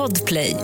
[0.00, 0.56] Podplay.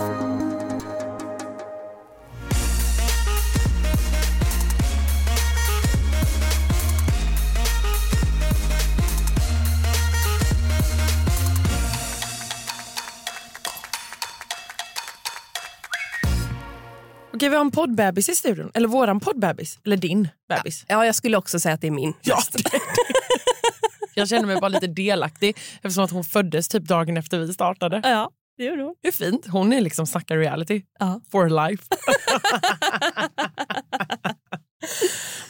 [17.33, 18.71] Okej, vi har en poddbebis i studion.
[18.73, 19.79] Eller våran poddbebis.
[19.85, 20.85] Eller din bebis.
[20.87, 22.13] Ja, jag skulle också säga att det är min.
[22.21, 22.37] Ja.
[24.15, 28.01] Jag känner mig bara lite delaktig eftersom att hon föddes typ dagen efter vi startade.
[28.03, 28.95] Ja, det gör hon.
[29.03, 29.47] Hur fint.
[29.47, 30.81] Hon är liksom snackar reality.
[30.99, 31.21] Ja.
[31.31, 31.83] For life.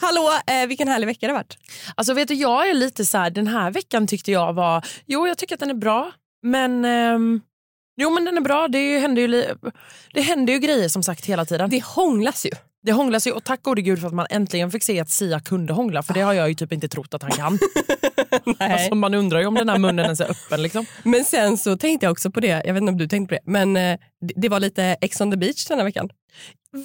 [0.00, 1.58] Hallå, eh, vilken härlig vecka det har varit.
[1.94, 5.26] Alltså vet du, jag är lite så här, den här veckan tyckte jag var, jo
[5.26, 7.40] jag tycker att den är bra, men ehm,
[8.00, 9.54] jo men den är bra, det händer, ju, li-
[10.14, 11.70] det händer ju grejer som sagt hela tiden.
[11.70, 12.50] Det hånglas ju.
[12.82, 15.40] Det hånglas ju och tack gode gud för att man äntligen fick se att Sia
[15.40, 17.58] kunde hångla för det har jag ju typ inte trott att han kan.
[18.58, 20.62] Alltså, man undrar ju om den här munnen ens är öppen.
[20.62, 20.86] Liksom.
[21.02, 23.40] Men sen så tänkte jag också på det, jag vet inte om du tänkte på
[23.44, 26.08] det, men eh, det- det var lite Ex on the beach den här veckan.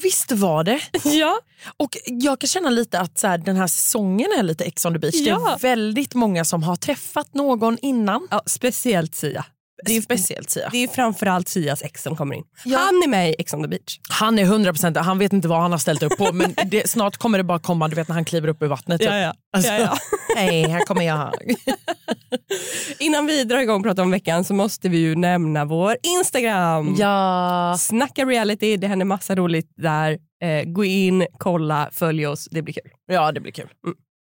[0.03, 0.80] Visst var det.
[1.03, 1.39] Ja.
[1.77, 4.94] Och jag kan känna lite att så här, den här säsongen är lite Ex on
[4.94, 5.13] the beach.
[5.23, 5.53] Det Ja.
[5.53, 8.28] är väldigt många som har träffat någon innan.
[8.31, 9.45] ja speciellt Sia.
[9.85, 10.69] Det är speciellt Sia.
[10.69, 12.43] Det är framförallt Sias ex som kommer in.
[12.66, 12.77] Ja.
[12.77, 13.99] Han är med i Ex on the beach.
[14.09, 17.17] Han är 100% han vet inte vad han har ställt upp på men det, snart
[17.17, 19.01] kommer det bara komma du vet när han kliver upp ur vattnet.
[19.01, 19.09] Typ.
[19.09, 19.33] ja.
[19.55, 19.97] Alltså, ja, ja.
[20.35, 21.33] Hej, här kommer jag.
[22.99, 26.95] Innan vi drar igång och pratar om veckan så måste vi ju nämna vår Instagram.
[26.99, 27.75] Ja.
[27.79, 30.17] Snacka reality, det händer massa roligt där.
[30.44, 32.91] Eh, gå in, kolla, följ oss, det blir kul.
[33.07, 33.69] ja, det blir kul.
[33.85, 33.95] Mm.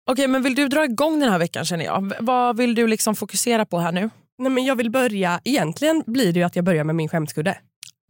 [0.09, 2.13] Okej, men vill du dra igång den här veckan känner jag?
[2.19, 4.09] Vad vill du liksom fokusera på här nu?
[4.39, 7.57] Nej, men jag vill börja, egentligen blir det ju att jag börjar med min skämskudde.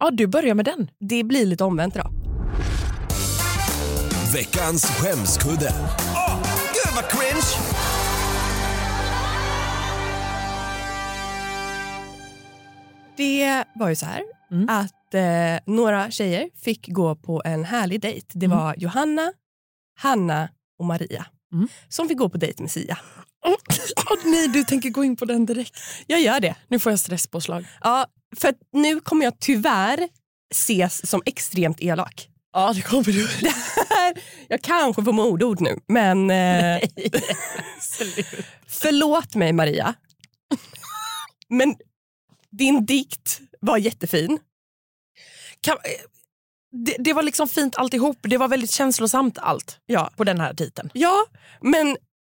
[0.00, 0.90] Ja, du börjar med den.
[1.00, 2.10] Det blir lite omvänt idag.
[4.34, 5.70] Veckans skämskudde.
[6.14, 7.58] Åh, gud vad cringe!
[13.16, 14.68] Det var ju så här Mm.
[14.68, 18.26] att eh, några tjejer fick gå på en härlig dejt.
[18.32, 18.58] Det Mm.
[18.58, 19.32] var Johanna,
[19.98, 21.68] Hanna och Maria Mm.
[21.88, 22.98] som fick gå på dejt med Sia.
[23.46, 23.56] Åh
[24.24, 25.76] nej, du tänker gå in på den direkt.
[26.06, 26.54] Jag gör det.
[26.68, 27.66] Nu får jag stresspåslag.
[27.80, 28.06] Ja,
[28.36, 30.08] för nu kommer jag tyvärr
[30.54, 32.28] ses som extremt elak.
[32.52, 33.28] Ja, det kommer du.
[34.48, 36.80] jag kanske får mordord nu, men eh,
[38.68, 39.94] förlåt mig Maria.
[41.48, 41.76] men
[42.50, 44.38] din dikt var jättefin.
[45.60, 45.90] Kan, eh,
[46.84, 48.18] det, det var liksom fint alltihop.
[48.22, 50.10] Det var väldigt känslosamt allt Ja.
[50.16, 50.90] på den här titeln.
[50.94, 51.26] Ja,
[51.60, 51.96] men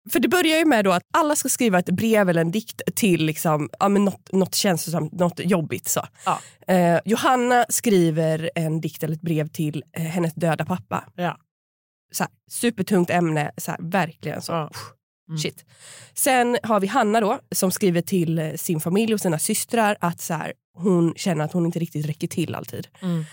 [0.09, 2.81] för det börjar ju med då att alla ska skriva ett brev eller en dikt
[2.95, 5.88] till liksom, ja, men något, något känslosamt, något jobbigt.
[5.88, 6.07] Så.
[6.25, 6.39] Ja.
[6.67, 11.03] Eh, Johanna skriver en dikt eller ett brev till eh, hennes döda pappa.
[11.16, 11.38] Ja.
[12.12, 14.51] Så här, supertungt ämne, så här, verkligen så.
[14.51, 14.69] Ja.
[14.73, 15.66] usch, Shit.
[16.13, 20.22] Sen har vi Hanna då som skriver till eh, sin familj och sina systrar att
[20.22, 22.88] så här, hon känner att hon inte riktigt räcker till alltid.
[23.01, 23.25] Mm.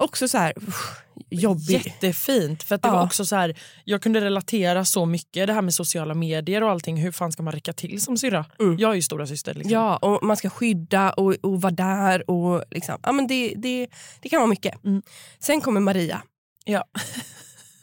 [0.00, 1.86] Också så här, usch, jobbig.
[1.86, 2.62] Jättefint.
[2.62, 2.92] För att det Ja.
[2.94, 6.70] var också så här, jag kunde relatera så mycket det här med sociala medier och
[6.70, 6.96] allting.
[6.96, 8.44] Hur fan ska man räcka till som syrra?
[8.60, 8.78] Mm.
[8.78, 9.54] Jag är ju stora syster.
[9.54, 9.72] Liksom.
[9.72, 12.30] Ja, och man ska skydda och, och vara där.
[12.30, 13.88] Och liksom, ja, men det, det,
[14.20, 14.84] det kan vara mycket.
[14.84, 15.02] Mm.
[15.38, 16.22] Sen kommer Maria
[16.64, 16.84] Ja.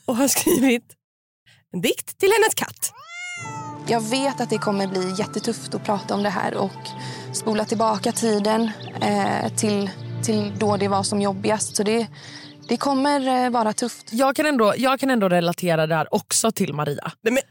[0.06, 0.83] och har skrivit
[1.73, 2.91] en dikt till hennes katt.
[3.89, 6.72] Jag vet att det kommer bli jättetufft att prata om det här och
[7.33, 9.89] spola tillbaka tiden eh, till,
[10.23, 11.75] till då det var som jobbigast.
[11.75, 12.07] Så det,
[12.67, 14.13] det kommer eh, vara tufft.
[14.13, 17.11] Jag, kan ändå, jag kan ändå relatera där också till Maria.
[17.22, 17.44] Nej, men,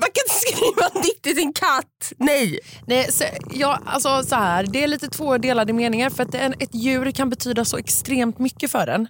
[0.00, 2.12] man kan inte skriva en dikt till sin katt!
[2.16, 2.58] Nej!
[2.86, 6.52] Nej, så, ja, alltså, så här, det är lite två delade meningar för att en,
[6.52, 9.08] ett djur kan betyda så extremt mycket för en.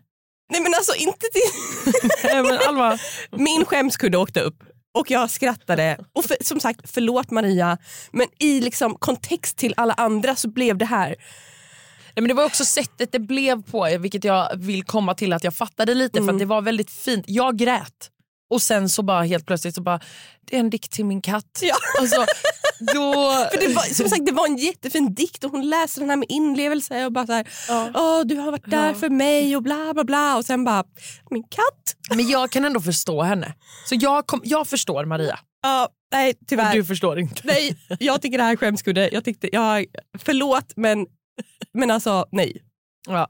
[0.52, 2.00] Nej men alltså inte till...
[2.24, 2.98] Nej, men Alva,
[3.30, 4.62] Min skämskudde åkte upp
[4.98, 5.98] och jag skrattade.
[6.12, 7.78] Och för, som sagt, förlåt Maria,
[8.12, 11.16] men i liksom kontext till alla andra så blev det här
[12.14, 15.54] men det var också sättet det blev på, vilket jag vill komma till att jag
[15.54, 17.24] fattade lite för att det var väldigt fint.
[17.28, 18.10] Jag grät
[18.50, 20.00] och sen så bara helt plötsligt så bara,
[20.50, 21.60] det är en dikt till min katt.
[21.62, 21.74] Ja.
[22.00, 22.26] Alltså,
[22.94, 23.12] då...
[23.52, 26.16] För det var, som sagt, det var en jättefin dikt och hon läste den här
[26.16, 27.90] med inlevelse och bara så här, Ja.
[27.94, 28.94] Åh, du har varit där Ja.
[28.94, 30.84] för mig och bla bla bla och sen bara,
[31.30, 31.96] min katt?
[32.10, 33.54] Men jag kan ändå förstå henne.
[33.88, 36.72] Så jag, kom, jag förstår Maria Ja, nej och tyvärr.
[36.74, 37.40] du förstår inte.
[37.44, 39.08] Nej, jag tycker det här är skämskudde.
[39.12, 39.84] Jag tyckte, jag,
[40.18, 41.06] förlåt men,
[41.72, 42.62] men alltså nej.
[43.08, 43.28] Ja.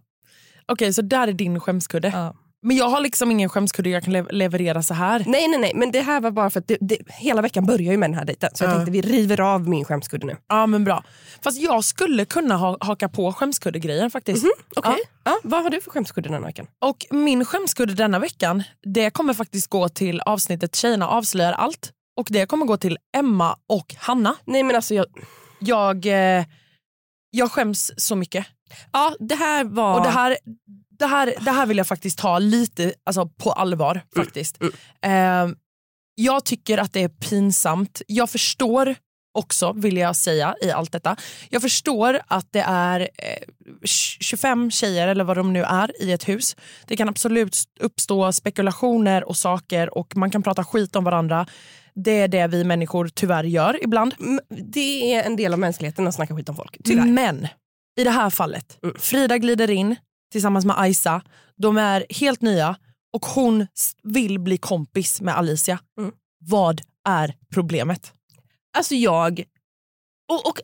[0.66, 2.08] Okej, så där är din skämskudde.
[2.08, 2.34] Ja.
[2.66, 5.24] Men jag har liksom ingen skämskudde jag kan le- leverera så här.
[5.26, 7.92] Nej nej nej, men det här var bara för att det, det, hela veckan börjar
[7.92, 8.50] ju med den här dejten.
[8.54, 8.74] Så jag Ja.
[8.74, 10.36] tänkte vi river av min skämskudde nu.
[10.48, 11.04] Ja men bra.
[11.42, 14.44] Fast jag skulle kunna ha, haka på skämskudde-grejen faktiskt.
[14.76, 15.38] Okej, ja.
[15.42, 16.66] vad har du för skämskudde den här veckan?
[16.78, 18.62] Och min skämskudde denna veckan,
[18.94, 21.92] det kommer faktiskt gå till avsnittet Tjejerna avslöjar allt.
[22.16, 24.34] Och det kommer gå till Emma och Hanna.
[24.44, 25.06] Nej men alltså jag,
[25.58, 26.44] Jag, eh,
[27.34, 28.46] jag skäms så mycket.
[28.92, 29.98] Ja, det här var...
[29.98, 30.38] Och det här,
[30.98, 34.00] det, här, det här vill jag faktiskt ta lite alltså, på allvar.
[34.16, 34.62] faktiskt.
[35.02, 35.48] Eh,
[36.14, 38.02] jag tycker att det är pinsamt.
[38.06, 38.94] Jag förstår
[39.34, 41.16] också, vill jag säga, i allt detta.
[41.48, 43.42] Jag förstår att det är eh,
[43.84, 46.56] 25 tjejer, eller vad de nu är, i ett hus.
[46.86, 51.46] Det kan absolut uppstå spekulationer och saker och man kan prata skit om varandra.
[51.94, 54.14] Det är det vi människor tyvärr gör ibland.
[54.20, 54.40] M-
[54.72, 56.76] Det är en del av mänskligheten att snacka skit om folk.
[56.84, 57.06] Tyvärr.
[57.06, 57.48] Men
[58.00, 58.96] i det här fallet, Mm.
[58.98, 59.96] Frida glider in
[60.32, 61.22] tillsammans med Aisa.
[61.56, 62.76] De är helt nya
[63.12, 63.66] och hon
[64.02, 65.78] vill bli kompis med Alicia.
[66.00, 66.12] Mm.
[66.38, 68.12] Vad är problemet?
[68.76, 69.44] Alltså jag...
[70.32, 70.58] Och, och,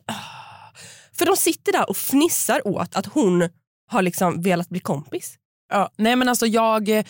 [1.17, 3.49] för de sitter där och fnissar åt att hon
[3.91, 5.35] har liksom velat bli kompis.
[5.73, 7.05] Ja, nej men alltså jag, eh,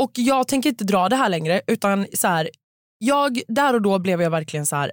[0.00, 2.50] och jag tänker inte dra det här längre utan så här,
[3.04, 4.92] jag, där och då blev jag verkligen så här,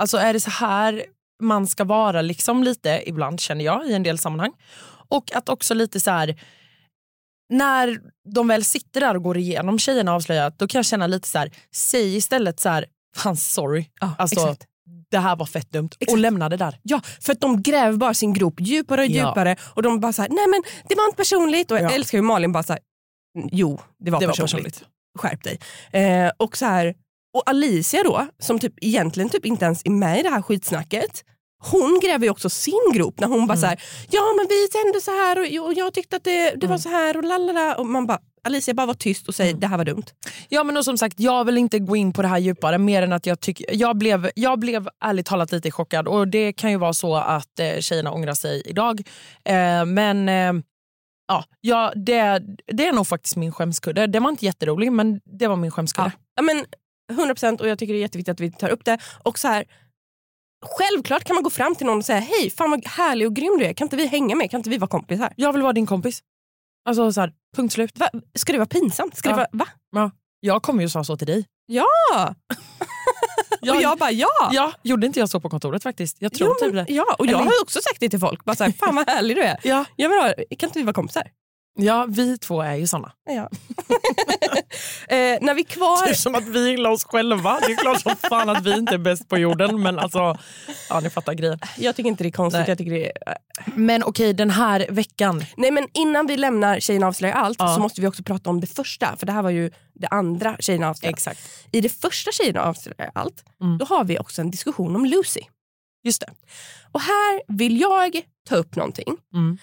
[0.00, 1.04] alltså är det så här
[1.42, 4.52] man ska vara liksom lite ibland känner jag i en del sammanhang.
[5.08, 6.40] Och att också lite så här,
[7.52, 8.00] när
[8.34, 11.38] de väl sitter där och går igenom tjejerna avslöjat då kan jag känna lite så
[11.38, 14.64] här, säg istället så här, fan sorry, alltså exakt.
[15.10, 16.20] det här var fett dumt och Exakt.
[16.20, 16.78] lämna det där.
[16.82, 19.28] Ja, för att de gräver bara sin grop djupare och Ja.
[19.28, 21.70] djupare och de bara så här, nej men det var inte personligt.
[21.70, 21.94] Och jag Ja.
[21.94, 22.82] älskar hur Malin bara så här,
[23.52, 24.64] jo det var, Det var personligt.
[24.64, 24.84] personligt.
[25.18, 25.58] Skärp dig.
[26.02, 26.94] Eh, och, så här,
[27.38, 31.24] och Alicia då, som typ egentligen typ inte ens är med i det här skitsnacket.
[31.64, 33.60] Hon gräver ju också sin grop när hon bara Mm.
[33.60, 36.66] så här, ja men vi kände så här och, och jag tyckte att det, det
[36.66, 36.78] var Mm.
[36.78, 37.74] så här och lalala.
[37.76, 40.04] Och man bara, Alicia bara var tyst och säg det här var dumt.
[40.48, 43.02] Ja men och som sagt, jag vill inte gå in på det här djupare mer
[43.02, 46.70] än att jag tycker, jag blev, jag blev ärligt talat lite chockad och det kan
[46.70, 49.00] ju vara så att eh, tjejerna ångrar sig idag.
[49.44, 50.52] Eh, men eh,
[51.28, 52.42] ja, ja det,
[52.72, 54.06] det är nog faktiskt min skämskudde.
[54.06, 56.12] Det var inte jätterolig men det var min skämskudde.
[56.36, 56.64] Ja, men
[57.12, 58.98] 100% och jag tycker det är jätteviktigt att vi tar upp det.
[59.22, 59.64] Och så här,
[60.78, 63.56] Självklart kan man gå fram till någon och säga hej, fan vad härlig och grym
[63.58, 63.72] du är.
[63.72, 64.50] Kan inte vi hänga med?
[64.50, 65.32] Kan inte vi vara kompisar?
[65.36, 66.20] Jag vill vara din kompis.
[66.88, 67.98] Alltså så här, punkt slut.
[67.98, 68.10] Va?
[68.34, 69.16] Ska det vara pinsamt?
[69.16, 69.36] Ska Ja.
[69.36, 70.10] det vara, va?
[70.40, 71.46] Jag kommer ju säga så till dig.
[71.66, 71.84] Ja!
[73.60, 74.28] Jag- och jag bara ja.
[74.52, 76.16] Ja, gjorde inte jag så på kontoret faktiskt?
[76.20, 76.92] Jag tror Jo, typ det.
[76.94, 78.44] ja, och jag Eller- har också sagt det till folk.
[78.44, 79.58] Bara så här, fan vad härlig du är.
[79.64, 79.84] Ja.
[79.96, 81.22] Jag vill ha, kan inte vi vara kompisar?
[81.78, 83.12] Ja, vi två är ju såna.
[83.26, 83.42] Ja.
[85.08, 86.12] eh, när vi är Det är kvar...
[86.12, 87.60] som att vi gillar oss själva.
[87.66, 90.38] Det är klart som fan att vi inte är bäst på jorden men alltså,
[90.88, 91.58] ja ni fattar grejen.
[91.78, 92.58] Jag tycker inte det är konstigt.
[92.60, 92.68] Nej.
[92.68, 93.12] Jag tycker det är,
[93.74, 95.44] Men okej, den här veckan.
[95.56, 97.74] Nej men innan vi lämnar Tjejerna avslöjar allt Ja.
[97.74, 99.16] så måste vi också prata om det första.
[99.16, 101.12] För det här var ju det andra Tjejerna avslöjar.
[101.12, 101.40] Exakt.
[101.72, 103.78] I det första Tjejerna avslöjar allt, Mm.
[103.78, 105.40] då har vi också en diskussion om Lucy.
[106.04, 106.30] Just det.
[106.92, 109.16] Och här vill jag ta upp någonting.
[109.34, 109.58] Mm.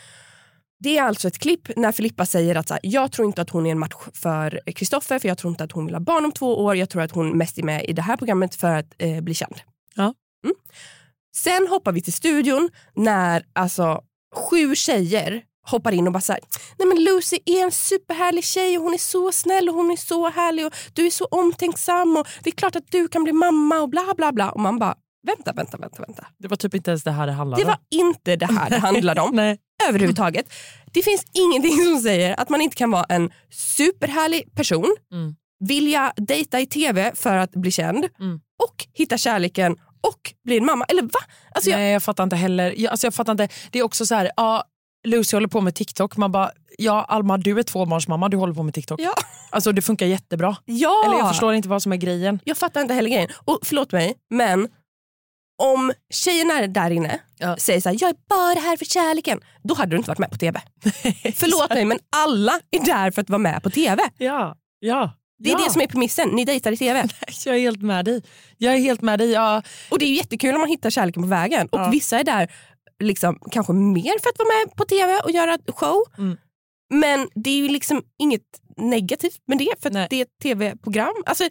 [0.86, 3.50] Det är alltså ett klipp när Filippa säger att så här, jag tror inte att
[3.50, 6.26] hon är en match för Kristoffer för jag tror inte att hon vill ha barn
[6.26, 6.76] om två år.
[6.76, 9.34] Jag tror att hon mest är med i det här programmet för att eh, bli
[9.34, 9.56] känd.
[9.96, 10.14] Ja.
[10.44, 10.56] Mm.
[11.36, 14.02] Sen hoppar vi till studion när alltså
[14.36, 16.42] sju tjejer hoppar in och bara såhär,
[16.78, 19.96] nej men Lucy är en superhärlig tjej och hon är så snäll och hon är
[19.96, 23.34] så härlig och du är så omtänksam och det är klart att du kan bli
[23.34, 24.52] mamma och bla bla bla.
[24.52, 26.02] Och man bara, vänta, vänta, vänta.
[26.02, 26.28] vänta.
[26.38, 28.78] Det var typ inte ens det här det handlade Det var inte det här det
[28.88, 29.58] handlade om Nej.
[29.90, 30.54] överhuvudtaget.
[30.94, 35.36] Det finns ingenting som säger att man inte kan vara en superhärlig person, Mm.
[35.60, 38.40] vilja dejta i tv för att bli känd Mm.
[38.64, 39.76] och hitta kärleken
[40.08, 40.86] och bli en mamma.
[40.86, 41.10] Eller va?
[41.52, 42.74] Alltså jag, Nej, jag fattar inte heller.
[42.78, 43.48] Jag, alltså, jag fattar inte.
[43.72, 44.64] Det är också så här, ja,
[45.08, 46.18] Lucy håller på med TikTok.
[46.18, 49.00] Man bara, ja Alma du är tvåbarnsmamma, du håller på med TikTok.
[49.02, 49.14] Ja.
[49.50, 50.56] Alltså det funkar jättebra.
[50.66, 51.04] ja.
[51.06, 52.40] Eller jag förstår inte vad som är grejen.
[52.44, 53.30] jag fattar inte heller grejen.
[53.46, 54.68] Och förlåt mig, men
[55.58, 57.58] om tjejerna där inne Ja.
[57.58, 60.32] säger så här, jag är bara här för kärleken, då hade du inte varit med
[60.32, 60.62] på tv.
[61.36, 64.04] Förlåt mig, men alla är där för att vara med på tv.
[64.18, 65.14] Ja, ja.
[65.40, 65.66] Det är ja.
[65.66, 67.08] det som är premissen, ni dejtar i tv.
[67.46, 68.22] Jag är helt med dig.
[68.58, 69.32] Jag är helt med dig.
[69.32, 71.68] Ja, Och det är jättekul om man hittar kärleken på vägen.
[71.72, 71.90] Och Ja.
[71.90, 72.52] vissa är där
[73.04, 76.04] liksom, kanske mer för att vara med på tv och göra show.
[76.18, 76.38] Mm.
[76.94, 78.42] Men det är ju liksom inget
[78.78, 81.14] negativt med det för det är ett tv-program.
[81.26, 81.44] Alltså,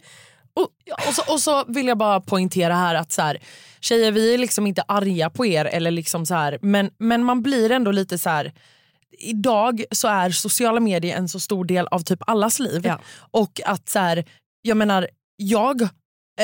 [0.56, 0.68] och,
[1.08, 3.38] och, så, och så vill jag bara poängtera här att så här,
[3.80, 7.42] tjejer vi är liksom inte arga på er eller liksom så här, men, men man
[7.42, 8.52] blir ändå lite så här.
[9.18, 12.82] Idag så är sociala medier en så stor del av typ allas liv.
[12.86, 13.00] Ja.
[13.30, 14.24] Och att så här,
[14.62, 15.88] jag menar, jag eh,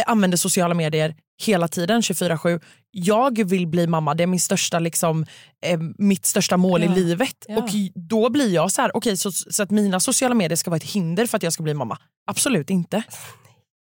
[0.06, 2.60] använder sociala medier hela tiden 24-7.
[2.90, 5.26] Jag vill bli mamma, det är min största, liksom,
[5.66, 6.92] eh, mitt största mål Ja.
[6.92, 7.36] i livet.
[7.48, 7.56] Ja.
[7.56, 10.76] Och då blir jag så här, okej så, så att mina sociala medier ska vara
[10.76, 11.98] ett hinder för att jag ska bli mamma?
[12.26, 13.02] Absolut inte.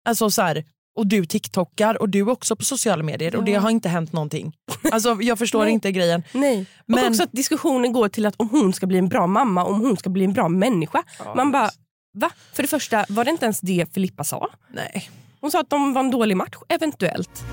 [0.07, 0.65] Alltså så här,
[0.97, 3.61] och du tiktokar och du är också på sociala medier och det Ja.
[3.61, 4.53] har inte hänt någonting.
[4.93, 6.23] Alltså jag förstår inte grejen.
[6.33, 6.67] nej.
[6.87, 9.65] Men- och också att diskussionen går till att om hon ska bli en bra mamma,
[9.65, 11.03] om hon ska bli en bra människa.
[11.37, 11.71] Man bara,
[12.19, 12.31] va?
[12.53, 14.49] För det första, var det inte ens det Filippa sa?
[14.73, 15.11] Nej.
[15.41, 17.45] Hon sa att de var en dålig match, eventuellt.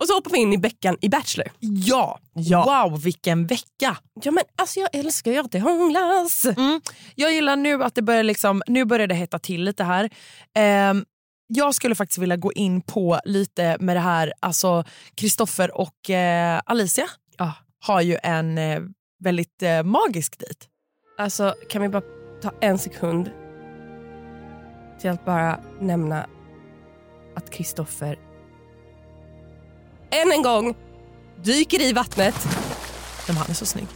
[0.00, 1.48] Och så hoppar vi in i Beckan i Bachelor.
[1.60, 2.18] Ja.
[2.34, 2.88] Ja.
[2.90, 3.96] wow vilken vecka.
[4.22, 6.44] Ja men alltså jag älskar ju att det hånglas.
[6.44, 6.80] Mm.
[7.14, 10.10] Jag gillar nu att det börjar, liksom, nu börjar det hetta till lite här.
[10.54, 11.04] Ehm,
[11.46, 16.60] jag skulle faktiskt vilja gå in på lite med det här, alltså Kristoffer och eh,
[16.66, 17.06] Alicia
[17.38, 17.52] Ja.
[17.80, 18.80] har ju en eh,
[19.24, 20.66] väldigt eh, magisk dejt.
[21.18, 22.02] Alltså kan vi bara
[22.42, 23.30] ta en sekund
[25.00, 26.26] till att bara nämna
[27.36, 28.18] att Kristoffer
[30.10, 30.74] än en gång
[31.42, 32.34] dyker i vattnet.
[33.26, 33.86] Men han är så snygg.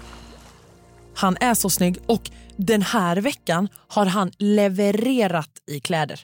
[1.16, 6.20] Han är så snygg och den här veckan har han levererat i kläder.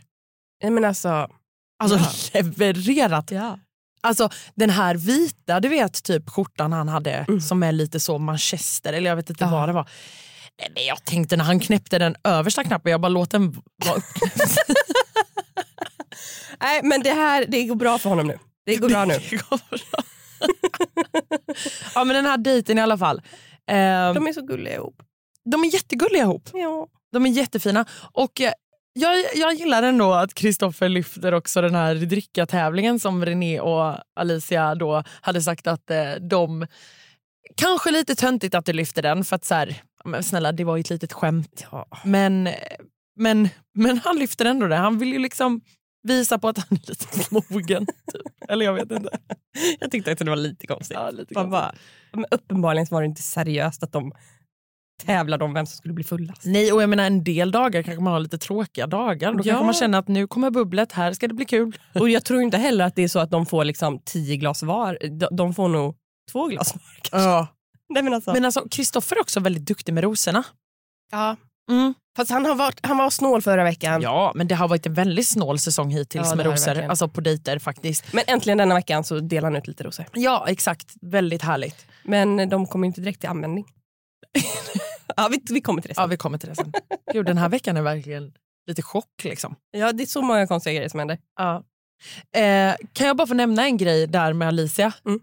[0.63, 1.29] Nej men alltså,
[1.83, 1.99] Alltså
[2.33, 3.31] levererat.
[3.31, 3.59] ja.
[4.03, 7.41] Alltså den här vita, du vet typ skjortan han hade Mm.
[7.41, 9.51] som är lite så manchester eller jag vet inte Ja.
[9.51, 9.89] vad det var.
[10.61, 13.53] Nej, men jag tänkte när han knäppte den översta knappen, jag bara låt den
[13.87, 14.03] vara.
[16.61, 18.39] Nej men det här, det går bra för honom nu.
[18.67, 19.15] Det går bra nu.
[19.31, 20.05] Går bra.
[21.95, 23.23] ja men den här dejten i alla fall.
[23.67, 25.03] Ehm, De är så gulliga ihop.
[25.45, 26.49] de är jättegulliga ihop.
[26.53, 26.87] Ja.
[27.13, 27.85] De är jättefina.
[28.13, 28.53] Och eh,
[28.93, 34.75] jag, jag gillar ändå att Kristoffer lyfter också den här dricka-tävlingen som René och Alicia
[34.75, 36.67] då hade sagt att eh, de...
[37.57, 40.77] Kanske lite töntigt att du lyfter den för att så här, men snälla det var
[40.77, 41.67] ju ett litet skämt.
[41.73, 41.87] ja.
[42.05, 42.55] Men, eh,
[43.17, 44.77] men, men han lyfter ändå det.
[44.77, 45.61] Han vill ju liksom
[46.03, 47.07] visa på att han är lite
[47.55, 47.87] mogen.
[47.87, 48.23] Typ.
[48.49, 49.19] Eller jag vet inte.
[49.81, 50.97] Jag tyckte att det var lite konstigt.
[51.01, 51.51] Ja, lite konstigt.
[51.51, 51.73] bara,
[52.13, 54.13] men uppenbarligen var det inte seriöst att de
[55.05, 56.43] tävlade om vem som skulle bli fullast.
[56.45, 59.33] Nej, och jag menar en del dagar kanske man har lite tråkiga dagar.
[59.33, 59.43] Då Ja.
[59.45, 61.79] kanske man känner att nu kommer bubblet, här ska det bli kul.
[61.95, 64.63] Och jag tror inte heller att det är så att de får liksom tio glas
[64.63, 64.99] var.
[65.19, 65.97] De, de får nog
[66.33, 67.29] två glas var kanske.
[67.29, 67.47] Ja.
[67.89, 70.45] Nej, men alltså, Men alltså Kristoffer är också väldigt duktig med rosorna.
[71.11, 71.37] ja.
[71.71, 71.95] Mm.
[72.17, 74.03] Fast han, har varit, han var snål förra veckan.
[74.03, 76.81] Ja, men det har varit en väldigt snål säsong hittills Ja, med rosor.
[76.83, 78.13] Alltså på dejter faktiskt.
[78.13, 80.07] Men äntligen denna veckan så delar han ut lite rosor.
[80.13, 80.95] Ja, exakt.
[81.03, 81.87] Väldigt härligt.
[82.05, 83.67] Men de kommer inte direkt till användning.
[85.17, 86.11] ja, vi, vi kommer till det Ja, sen.
[86.11, 86.73] vi kommer till det sen.
[87.13, 88.33] Gud, den här veckan är verkligen
[88.67, 89.57] lite chock liksom.
[89.71, 91.19] Ja, det är så många konstiga grejer som händer.
[91.39, 91.65] Ja.
[92.41, 94.93] Eh, kan jag bara få nämna en grej där med Alicia?
[95.07, 95.21] Mm.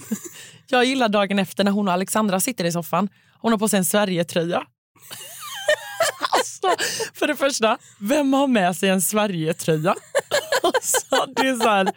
[0.66, 3.08] jag gillar dagen efter när hon och Alexandra sitter i soffan.
[3.38, 4.62] Hon har på sig en Sverigetröja.
[6.42, 6.84] Alltså,
[7.14, 9.94] för det första, vem har med sig en Sverigetröja?
[10.62, 11.92] alltså, det är så här...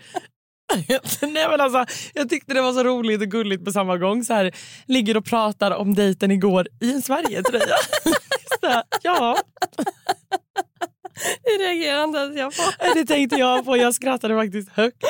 [1.21, 4.23] Nej, men alltså, jag tyckte det var så roligt och gulligt på samma gång.
[4.25, 4.51] Så här,
[4.87, 7.75] ligger och pratar om dejten igår i en Sverigetröja.
[9.01, 9.37] ja,
[11.43, 12.93] Det reagerar inte ens jag på.
[12.95, 13.77] det tänkte jag på.
[13.77, 15.03] Jag skrattade faktiskt högt.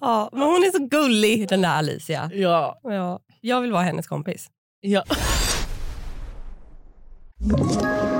[0.00, 2.30] Ja, men hon är så gullig den där Alicia.
[2.34, 2.80] Ja.
[2.82, 4.46] Ja, jag vill vara hennes kompis.
[4.80, 5.04] Ja.
[7.42, 8.19] Ett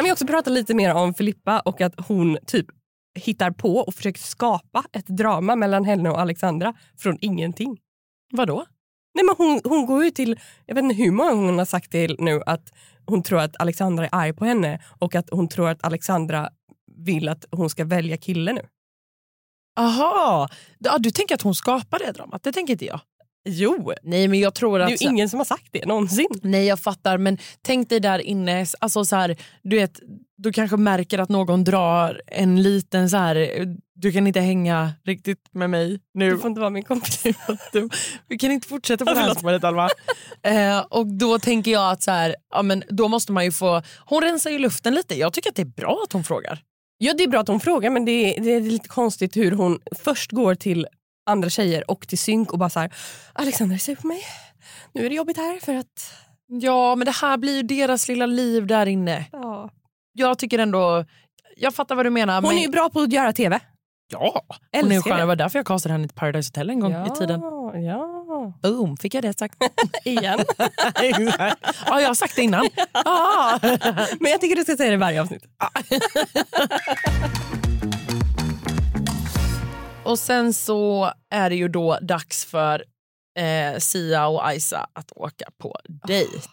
[0.00, 2.66] Kan vi också prata lite mer om Filippa och att hon typ
[3.18, 7.78] hittar på och försöker skapa ett drama mellan henne och Alexandra från ingenting.
[8.32, 8.66] Vadå?
[9.14, 11.90] Nej, men hon, hon går ju till, jag vet inte hur många hon har sagt
[11.90, 12.72] till nu att
[13.06, 16.48] hon tror att Alexandra är arg på henne och att hon tror att Alexandra
[16.96, 18.62] vill att hon ska välja kille nu.
[19.78, 22.42] Aha, ja, du tänker att hon skapar det dramat?
[22.42, 23.00] Det tänker inte jag.
[23.48, 24.90] Jo, Nej, men jag tror det att...
[24.90, 26.26] är ju ingen som har sagt det någonsin.
[26.42, 27.18] Nej, jag fattar.
[27.18, 30.00] Men tänk dig där inne, alltså så här, du vet,
[30.36, 35.48] du kanske märker att någon drar en liten så här, du kan inte hänga riktigt
[35.52, 36.30] med mig nu.
[36.30, 37.22] Du får inte vara min kompis.
[37.72, 37.88] Du,
[38.28, 39.88] vi kan inte fortsätta på det här spåret Alma.
[40.42, 43.82] Eh, och då tänker jag att så här, ja, men då måste man ju få,
[44.04, 45.14] hon rensar ju luften lite.
[45.14, 46.62] Jag tycker att det är bra att hon frågar.
[46.98, 49.52] Ja, det är bra att hon frågar men det är, det är lite konstigt hur
[49.52, 50.86] hon först går till
[51.30, 52.94] andra tjejer och till synk och bara så här,
[53.32, 54.22] Alexandra sur på mig.
[54.92, 56.12] Nu är det jobbigt här för att...
[56.46, 59.24] Ja, men det här blir ju deras lilla liv där inne.
[59.32, 59.70] Ja.
[60.12, 61.04] Jag tycker ändå,
[61.56, 62.34] jag fattar vad du menar.
[62.34, 63.60] Hon men, är ju bra på att göra tv.
[64.12, 65.16] Ja, hon är Älskar skön.
[65.16, 65.22] det.
[65.22, 67.40] Det var därför jag castade henne till Paradise Hotel en gång i tiden.
[67.74, 68.20] Ja,
[68.62, 69.54] Boom, fick jag det sagt.
[70.04, 70.38] igen.
[71.86, 72.68] Ja, jag har sagt det innan.
[72.92, 73.58] Ja.
[74.20, 75.42] men jag tycker du ska säga det i varje avsnitt.
[80.10, 82.84] Och sen så är det ju då dags för
[83.38, 85.76] eh, Sia och Isa att åka på
[86.06, 86.48] dejt.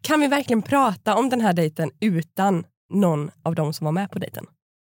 [0.00, 4.10] Kan vi verkligen prata om den här dejten utan någon av dem som var med
[4.10, 4.46] på dejten?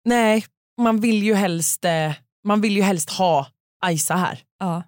[0.05, 0.47] Nej,
[0.81, 2.12] man vill ju helst, eh,
[2.45, 3.47] man vill ju helst ha
[3.91, 4.43] Isa här.
[4.61, 4.83] Ja.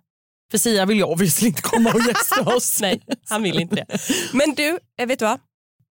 [0.50, 2.80] För Sia vill ju obviously inte komma och gästa oss.
[2.80, 3.86] Nej, han vill inte det.
[4.32, 5.40] Men du, eh, vet du vad?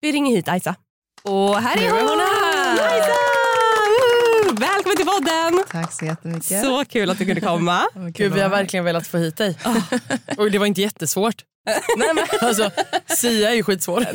[0.02, 0.76] Vi ringer hit Isa.
[1.24, 3.09] Och här är hon här!
[4.60, 5.64] Välkommen till podden!
[5.72, 6.64] Tack så jättemycket.
[6.64, 7.88] Så kul att du kunde komma.
[8.14, 9.58] Gud, vi har verkligen velat få hit dig.
[10.38, 11.44] Och det var inte jättesvårt.
[11.98, 12.72] Nej, men, Alltså,
[13.08, 14.06] Sia är ju skitsvår.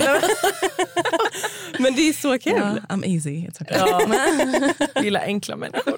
[1.78, 2.52] men det är så kul.
[2.56, 3.30] Ja, I'm easy.
[3.30, 3.78] It's okay.
[4.94, 5.02] Ja.
[5.02, 5.96] Gillar enkla människor.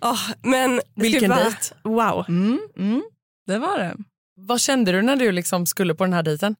[0.00, 1.58] Åh, men Vilken bara- dejt.
[1.82, 2.24] Wow.
[2.28, 3.02] Mm, mm,
[3.46, 3.96] det var det.
[4.36, 6.56] Vad kände du när du liksom skulle på den här dejten?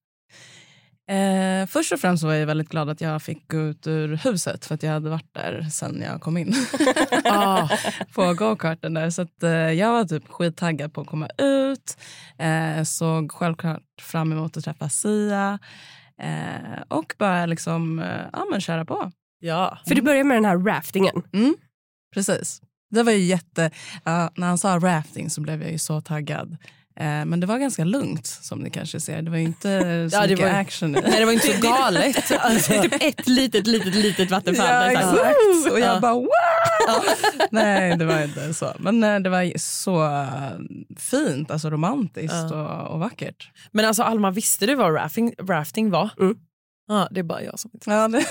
[1.08, 4.64] Eh, först och främst var jag väldigt glad att jag fick gå ut ur huset
[4.64, 6.54] för att jag hade varit där sen jag kom in
[7.24, 7.68] Ah,
[8.14, 9.10] på go-karten där.
[9.10, 11.96] Så att, eh, jag var typ skittaggad på att komma ut.
[12.38, 15.58] Eh, såg självklart fram emot att träffa Sia
[16.22, 19.12] eh, och bara liksom, eh, ja, men köra på.
[19.40, 19.78] ja.
[19.86, 21.22] För du började med den här raftingen.
[21.32, 21.56] Mm,
[22.14, 22.60] precis.
[22.90, 23.70] Det var ju jätte...
[24.04, 26.56] ja, när han sa rafting så blev jag ju så taggad.
[27.00, 29.22] Eh, men det var ganska lugnt som ni kanske ser.
[29.22, 30.92] Det var inte så Ja, det mycket var- action.
[30.92, 32.32] Nej, det var inte så galet.
[32.38, 32.72] Alltså.
[32.72, 34.66] Det är typ ett litet, litet, litet vattenfall.
[34.68, 35.72] Ja, exakt.
[35.72, 36.00] Och jag Ja.
[36.00, 36.28] bara wow!
[37.50, 38.72] Nej, det var inte så.
[38.78, 40.58] Men eh, det var så eh,
[40.98, 42.82] fint, alltså romantiskt Ja.
[42.84, 43.50] och, och vackert.
[43.72, 46.10] Men alltså Alma, visste du vad rafting, rafting var?
[46.20, 46.36] Mm.
[46.88, 48.24] Ja, det är bara jag som inte Ja, det,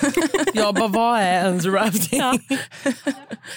[0.54, 2.20] Jag bara, vad är ens rafting?
[2.20, 2.38] Ja.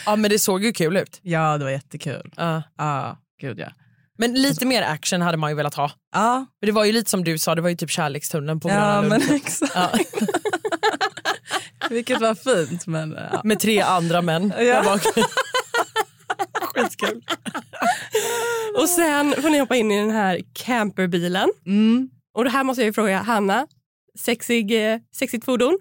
[0.06, 0.16] Ja.
[0.16, 1.18] men det såg ju kul ut.
[1.22, 2.32] ja, det var jättekul.
[2.36, 2.62] Ja.
[2.78, 3.68] Ja, gud ja.
[4.20, 5.90] Men lite mer action hade man ju velat ha.
[6.12, 8.68] Ja, För det var ju lite som du sa, det var ju typ kärlekstunneln på
[8.68, 9.08] Gröna ja Lund.
[9.08, 9.72] men exakt.
[9.74, 9.90] Ja.
[11.90, 12.86] Vilket var fint.
[12.86, 13.40] Men, ja.
[13.44, 14.52] Med tre andra män.
[14.58, 14.98] Ja.
[16.62, 17.22] Skitkul.
[18.78, 21.50] Och sen får ni hoppa in i den här camperbilen.
[21.66, 22.10] Mm.
[22.34, 23.66] Och det här måste jag ju fråga Hanna.
[24.18, 25.78] Sexig, eh, sexigt fordon?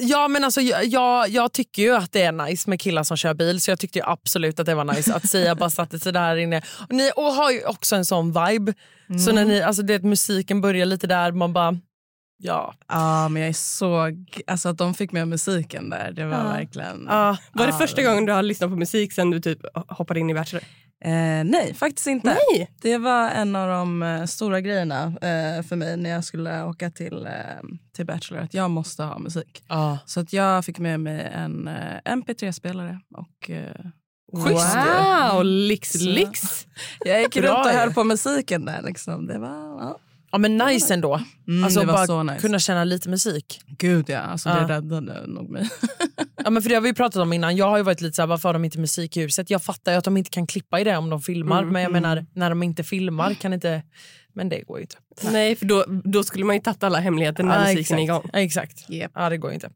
[0.00, 3.16] Ja men alltså jag, jag, jag tycker ju att det är nice med killar som
[3.16, 5.98] kör bil så jag tyckte ju absolut att det var nice att Sia bara satte
[5.98, 6.62] sig där inne.
[6.88, 8.74] Och ni och har ju också en sån vibe.
[9.26, 11.78] Så när ni, alltså det, musiken börjar lite där, man bara
[12.38, 12.74] ja.
[12.88, 14.10] Ja, men jag är så...
[14.46, 16.42] Alltså att de fick med musiken där, det var Ja.
[16.44, 17.08] verkligen...
[17.10, 20.20] Ah, Var det Ja, första gången du har lyssnat på musik sen du typ hoppade
[20.20, 20.64] in i Bachelor?
[21.04, 22.28] Eh, nej, faktiskt inte.
[22.28, 22.70] Nej!
[22.82, 26.90] Det var en av de eh, stora grejerna eh, för mig när jag skulle åka
[26.90, 27.32] till, eh,
[27.96, 28.40] till Bachelor.
[28.42, 29.64] Att jag måste ha musik.
[29.68, 29.96] ah.
[30.06, 33.00] Så att jag fick med mig en eh, MP3-spelare.
[33.16, 33.74] Och, eh,
[34.44, 34.76] Schysst.
[34.76, 36.66] Wow, lyx, Så- lyx.
[37.04, 38.82] jag gick runt och höll på musiken där.
[38.82, 39.26] Liksom.
[39.26, 39.48] Det var...
[39.82, 39.98] Ja.
[40.34, 41.20] Ja men nice ändå.
[41.48, 42.40] Mm, alltså bara så nice.
[42.40, 43.60] kunna känna lite musik.
[43.78, 44.54] Gud ja, alltså, Ja.
[44.54, 45.68] det räddade nog mig.
[46.44, 47.56] Ja, men för det har vi ju pratat om innan.
[47.56, 49.50] Jag har varit lite såhär, varför har de inte musik i huset?
[49.50, 51.58] Jag fattar att de inte kan klippa i det om de filmar.
[51.62, 53.82] Mm, men jag menar, när de inte filmar kan inte...
[54.34, 54.96] Men det går ju inte.
[55.32, 57.98] Nej, för då, då skulle man ju tagit alla hemligheter när Ja, musiken exakt.
[57.98, 58.30] är igång.
[58.32, 58.90] Ja, exakt.
[58.90, 59.10] Yep.
[59.14, 59.70] Ja, det går ju inte.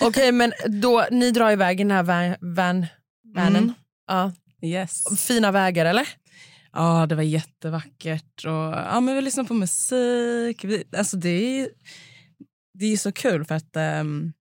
[0.00, 2.86] Okej, men då, ni drar iväg i den här van, van,
[3.36, 3.56] vanen.
[3.56, 3.72] Mm.
[4.08, 4.32] Ja.
[4.62, 5.20] Yes.
[5.20, 6.08] Fina vägar eller?
[6.74, 8.44] Ja, det var jättevackert.
[8.44, 10.64] Och, ja, men vi lyssnade på musik.
[10.64, 11.28] Vi, alltså det,
[11.60, 11.68] är,
[12.78, 13.76] det är så kul för att...
[13.76, 14.32] ehm,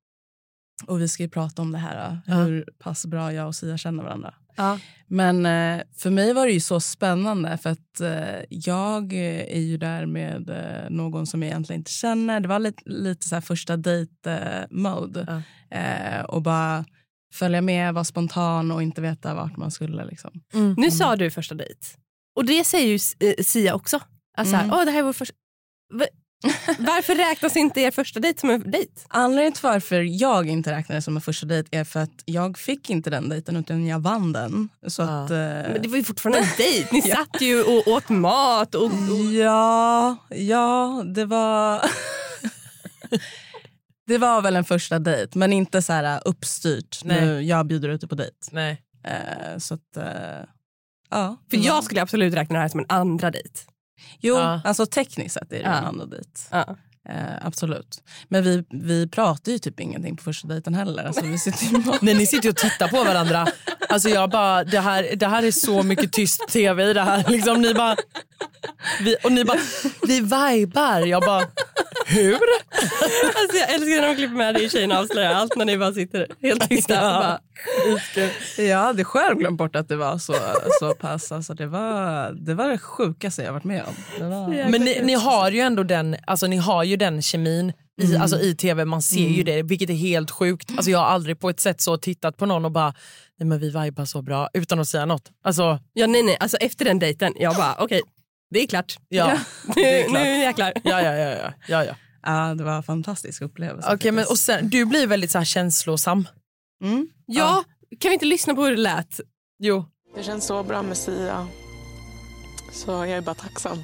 [0.87, 2.33] och vi ska ju prata om det här, Ja.
[2.33, 4.33] hur pass bra jag och Sia känner varandra.
[4.55, 4.79] Ja.
[5.07, 9.77] Men eh, för mig var det ju så spännande för att eh, jag är ju
[9.77, 12.39] där med eh, någon som jag egentligen inte känner.
[12.39, 15.43] Det var lite, lite så här första dejt-mode.
[15.69, 16.85] Eh, och bara
[17.33, 20.05] följa med, vara spontan och inte veta vart man skulle.
[20.05, 20.31] Liksom.
[20.77, 21.87] Nu sa du första dejt.
[22.35, 23.99] Och det säger ju eh, Sia också.
[24.37, 24.71] Alltså, Mm.
[24.73, 25.35] Åh, det här är vår första...
[25.93, 26.05] Va-
[26.79, 28.91] Varför räknas inte er första dejt som en dejt?
[29.09, 32.57] Anledningen till varför jag inte räknar det som en första dejt är för att jag
[32.57, 34.69] fick inte den dejten utan jag vann den.
[34.87, 35.23] Så Ja.
[35.23, 36.87] att, eh, Men det var ju fortfarande en dejt.
[36.91, 38.75] Ni satt ju och åt mat.
[38.75, 39.31] Och, och...
[39.33, 41.81] Ja, ja, det var...
[44.07, 47.01] det var väl en första dejt, men inte så här uppstyrt.
[47.03, 48.35] Nu, jag bjuder ut dig på dejt.
[48.51, 48.81] Nej.
[49.03, 50.47] Eh, så att, eh,
[51.19, 51.37] ja.
[51.49, 53.59] För jag skulle absolut räkna det här som en andra dejt.
[54.19, 54.61] Jo, Ja.
[54.63, 55.73] alltså tekniskt sett är det Ja.
[55.77, 56.29] en andra dejt.
[57.05, 57.11] Ja.
[57.13, 58.03] Eh, absolut.
[58.27, 61.03] Men vi, vi pratar ju typ ingenting på första dejten heller.
[61.03, 63.47] Alltså, vi sitter ju bara- Nej, ni sitter ju och tittar på varandra.
[63.89, 67.23] Alltså jag bara, det här, det här är så mycket tyst tv i det här.
[67.29, 67.95] Liksom, ni bara,
[69.01, 69.59] vi, och ni bara,
[70.07, 70.99] vi vibar.
[71.05, 71.43] Jag bara,
[72.05, 72.33] hur?
[73.35, 75.93] Alltså, jag älskar när de klipper med det i Tjejerna avslöjar allt när ni bara
[75.93, 76.93] sitter helt tysta.
[77.01, 77.39] Bara,
[78.57, 80.35] Jag hade själv glömt bort att det var så,
[80.79, 81.31] så pass.
[81.31, 83.93] Alltså, det, var, det var det sjukaste jag varit med om.
[84.19, 84.69] Det var...
[84.69, 88.39] Men ni, ni har ju ändå den, alltså, ni har ju den kemin i, alltså,
[88.39, 90.71] i tv, man ser ju det, vilket är helt sjukt.
[90.71, 92.93] Alltså, jag har aldrig på ett sätt så tittat på någon och bara,
[93.39, 95.31] nej men vi vibar så bra utan att säga något.
[95.43, 96.37] Alltså, ja, nej, nej.
[96.39, 98.01] Alltså, efter den dejten, jag bara okej,
[98.49, 98.97] det är klart.
[99.09, 99.39] ja.
[99.67, 100.23] Nu, det är klart.
[100.23, 100.73] nu jäklar.
[100.83, 101.29] Ja, ja, ja.
[101.29, 101.95] ja, ja, ja.
[102.25, 103.93] Ja, det var en fantastisk upplevelse.
[103.93, 106.27] Okej, men, och sen, du blir väldigt så här känslosam.
[106.83, 107.07] mm.
[107.25, 107.63] Ja,
[107.99, 109.19] kan vi inte lyssna på hur det lät
[109.59, 109.85] Jo.
[110.15, 111.47] Det känns så bra med Sia.
[112.71, 113.77] Så jag är bara tacksam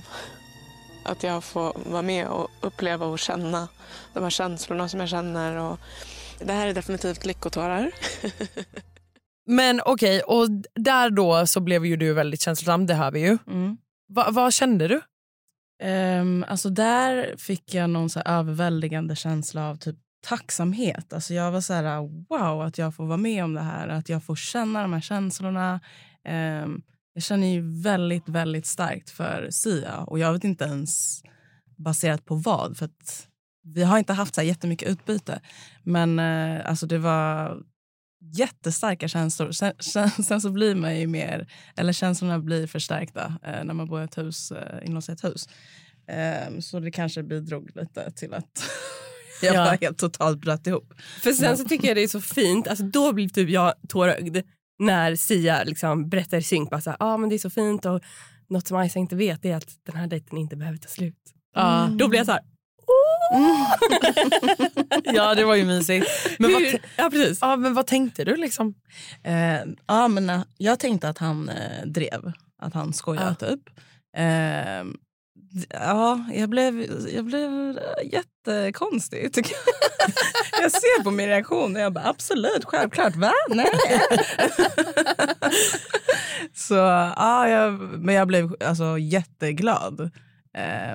[1.10, 3.68] att jag får vara med och uppleva och känna
[4.14, 5.56] de här känslorna som jag känner.
[5.56, 5.80] Och
[6.40, 7.92] det här är definitivt lyckotårar.
[9.46, 13.38] Men okej, och där då så blev ju du väldigt känslosam, det hör vi ju.
[13.48, 13.78] Mm.
[14.14, 15.02] Va, vad kände du?
[15.84, 19.96] Um, alltså där fick jag någon så här överväldigande känsla av typ
[20.28, 21.14] tacksamhet.
[21.14, 21.98] Alltså jag var så här,
[22.30, 25.02] wow att jag får vara med om det här, att jag får känna de här
[25.02, 25.80] känslorna.
[26.64, 26.82] Um,
[27.14, 31.22] jag känner ju väldigt, väldigt starkt för Sia och jag vet inte ens
[31.78, 32.78] baserat på vad.
[32.78, 33.28] För att
[33.64, 35.42] vi har inte haft så här jättemycket utbyte.
[35.84, 37.58] Men uh, alltså det var
[38.36, 39.52] jättestarka känslor.
[39.52, 43.88] Sen, sen, sen, så blir man ju mer, eller känslorna blir förstärkta uh, när man
[43.88, 45.50] bor i ett hus, uh, inlåst i ett hus.
[46.48, 48.64] Um, så det kanske bidrog lite till att
[49.42, 49.66] jag Ja.
[49.66, 50.94] bara helt totalt bröt ihop.
[51.22, 54.38] För sen så tycker jag det är så fint, alltså då blir typ jag tårögd
[54.80, 58.02] när Sia liksom berättar i synk här, ah, men det är så fint och
[58.50, 61.16] något som Isa inte vet är att den här dejten inte behöver ta slut.
[61.56, 61.90] Ja.
[61.92, 62.42] Då blir jag så här,
[65.04, 66.08] ja, det var ju mysigt.
[66.40, 66.82] Men, vad, hur?
[66.98, 67.38] Ja precis.
[67.42, 68.74] ja, men vad tänkte du liksom?
[69.24, 73.70] Eh, ja, men, eh, jag tänkte att han eh, drev, att han skojade typ.
[74.18, 74.84] Eh,
[75.70, 80.12] ja, jag blev, jag blev jättekonstig tycker jag.
[80.62, 83.32] jag ser på min reaktion och jag bara absolut, självklart, va?
[83.50, 83.72] Nej.
[86.54, 86.76] Så
[87.16, 90.12] ja, jag, men jag blev alltså jätteglad.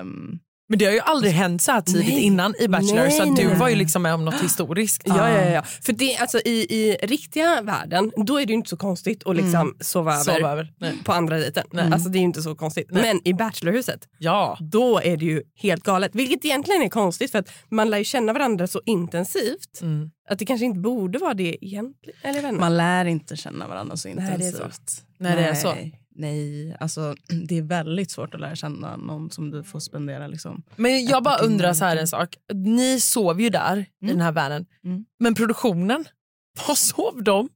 [0.01, 0.39] Um,
[0.69, 2.23] men det har ju aldrig hänt så här tidigt Nej.
[2.23, 3.55] innan i Bachelor Nej, så du nej.
[3.55, 5.01] var ju liksom med om något historiskt.
[5.05, 5.61] Ja, ja, ja.
[5.61, 9.35] För det, alltså, i, I riktiga världen då är det ju inte så konstigt att
[9.35, 10.73] liksom sova, över Sova över.
[11.03, 11.63] På andra dejten.
[11.71, 11.91] Nej.
[11.91, 12.87] Alltså, det är ju inte så konstigt.
[12.91, 13.01] Nej.
[13.03, 14.57] Men i Bachelorhuset Ja.
[14.61, 16.15] då är det ju helt galet.
[16.15, 20.09] Vilket egentligen är konstigt för att man lär ju känna varandra så intensivt Mm.
[20.29, 22.19] att det kanske inte borde vara det egentligen.
[22.23, 24.89] Eller man lär inte känna varandra så Nej, det är intensivt.
[24.89, 25.01] så.
[25.19, 25.75] Nej, det är så.
[26.17, 27.15] Nej, alltså,
[27.47, 31.23] det är väldigt svårt att lära känna någon som du får spendera liksom, Men jag
[31.23, 32.35] bara undrar så här en sak.
[32.53, 34.65] Ni sov ju där i den här världen.
[34.83, 35.05] Mm.
[35.19, 36.05] Men produktionen,
[36.67, 37.49] vad sov de?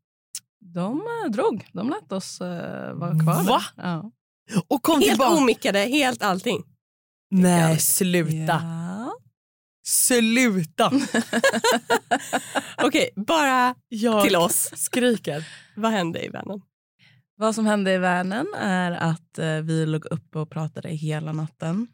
[0.73, 1.67] De eh, drog.
[1.73, 3.43] De lät oss eh, vara kvar.
[3.43, 3.63] Va?
[3.75, 3.83] Där.
[3.83, 4.11] Ja.
[4.67, 5.35] Och kom Helt tillbaka.
[5.37, 6.63] omickade, helt allting.
[7.31, 8.61] Nej, sluta.
[8.63, 9.13] Ja.
[9.87, 10.91] Sluta.
[12.83, 14.71] Okej, bara Jag till oss.
[14.75, 15.47] skriker.
[15.75, 16.61] Vad hände i världen?
[17.39, 21.87] Vad som hände i världen är att eh, vi låg uppe och pratade hela natten.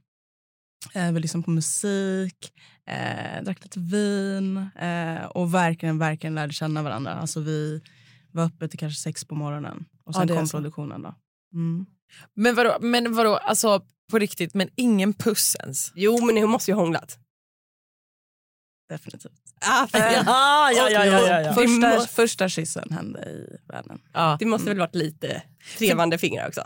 [0.94, 2.52] Eh, vi lyssnade på musik,
[2.88, 7.14] eh, drack lite vin eh, och verkligen, verkligen lärde känna varandra.
[7.14, 7.82] Alltså, vi
[8.32, 10.58] var uppe till kanske sex på morgonen och Ja, sen är kom så.
[10.58, 11.02] produktionen.
[11.02, 11.16] Då.
[11.54, 11.86] Mm.
[12.36, 13.82] Men vadå, men vadå, alltså
[14.12, 15.92] på riktigt, men ingen puss ens?
[15.96, 17.20] Jo, men ni måste ju ha hånglat.
[18.90, 19.32] Definitivt.
[19.62, 21.54] Ah, Ja, ja, ja, ja, ja, ja.
[21.54, 24.02] Första, första kyssen hände i världen.
[24.14, 24.38] ja.
[24.40, 25.42] Det måste väl varit lite
[25.78, 26.62] trevande fingrar också?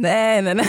[0.00, 0.66] Nej, nej, nej.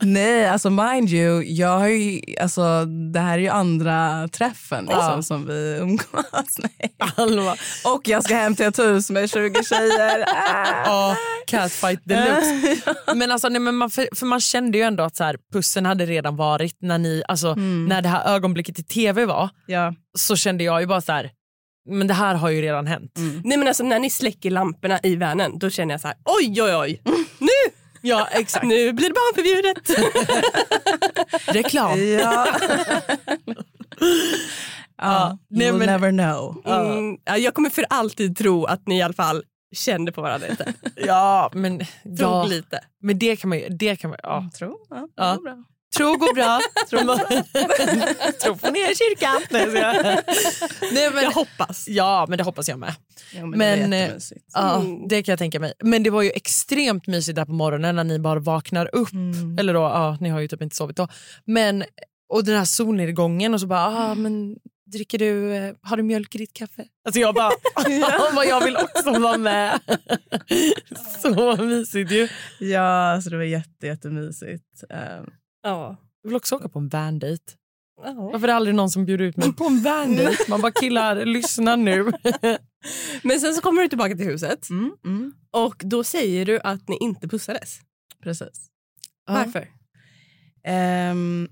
[0.00, 5.02] nej, alltså mind you, jag har ju, alltså, det här är ju andra träffen liksom,
[5.16, 5.22] Ja.
[5.22, 6.58] som vi umgås.
[6.58, 6.94] Nej.
[7.16, 7.54] Alva.
[7.84, 10.24] Och jag ska hem till ett hus med 20 tjejer.
[10.26, 10.66] Ah.
[10.84, 12.76] Ja, catfight deluxe.
[13.14, 15.86] men alltså, nej, men man, för, för man kände ju ändå att så här, pussen
[15.86, 17.54] hade redan varit när, ni, alltså,
[17.88, 19.48] när det här ögonblicket i tv var.
[19.66, 19.94] Ja.
[20.18, 21.30] Så kände jag ju bara så här,
[21.90, 23.12] men det här har ju redan hänt.
[23.44, 26.62] Nej men alltså när ni släcker lamporna i vanen då känner jag så här, oj
[26.62, 27.02] oj oj,
[28.02, 28.66] Ja, exakt.
[28.66, 29.90] nu blir det barnförbjudet.
[31.54, 31.98] Reklam.
[32.18, 32.46] Ja.
[35.02, 36.62] ja, nej, you will men- never know.
[36.66, 39.42] Mm, ja, jag kommer för alltid tro att ni i alla fall
[39.76, 40.72] kände på varandra lite.
[40.96, 42.80] Ja, men, ja, lite.
[43.02, 43.68] men det kan man ju...
[43.68, 44.50] Det kan man, ja.
[44.58, 45.38] Tro, ja, Ja.
[45.44, 45.64] bra.
[45.96, 46.60] Tro går bra.
[46.90, 46.98] Tro,
[48.42, 49.42] tro på ner i kyrkan.
[49.50, 50.04] Nej, jag.
[50.92, 51.88] Nej, men, Jag hoppas.
[51.88, 52.94] Ja, men det hoppas jag med.
[53.34, 54.12] Ja, men, Men, det eh.
[54.52, 55.08] Ja, Mm.
[55.08, 55.72] Det kan jag tänka mig.
[55.84, 59.12] Men det var ju extremt mysigt där på morgonen när ni bara vaknar upp.
[59.12, 59.58] Mm.
[59.58, 61.08] Eller då, ja, ni har ju typ inte sovit då.
[61.44, 61.84] Men,
[62.32, 64.56] och den här solnedgången och så bara, ah, men
[64.92, 66.84] dricker du, eh, har du mjölk i ditt kaffe?
[67.04, 67.50] Alltså jag bara,
[68.34, 69.80] vad jag vill också vara med.
[71.22, 72.28] så mysigt ju.
[72.58, 74.84] Ja, alltså det var jätte, jättemysigt.
[74.90, 75.30] Um,
[75.62, 75.96] Ja.
[76.22, 77.42] Jag vill också åka på en vandejt.
[78.02, 78.12] Ja.
[78.14, 80.48] Varför är det aldrig någon som bjuder ut mig på en vandejt?
[80.48, 82.12] Man bara killar, lyssna nu.
[83.22, 86.88] Men sen så kommer du tillbaka till huset mm, mm, och då säger du att
[86.88, 87.80] ni inte pussades.
[88.22, 88.68] precis.
[89.26, 89.68] Varför?
[90.64, 91.48] Ehm,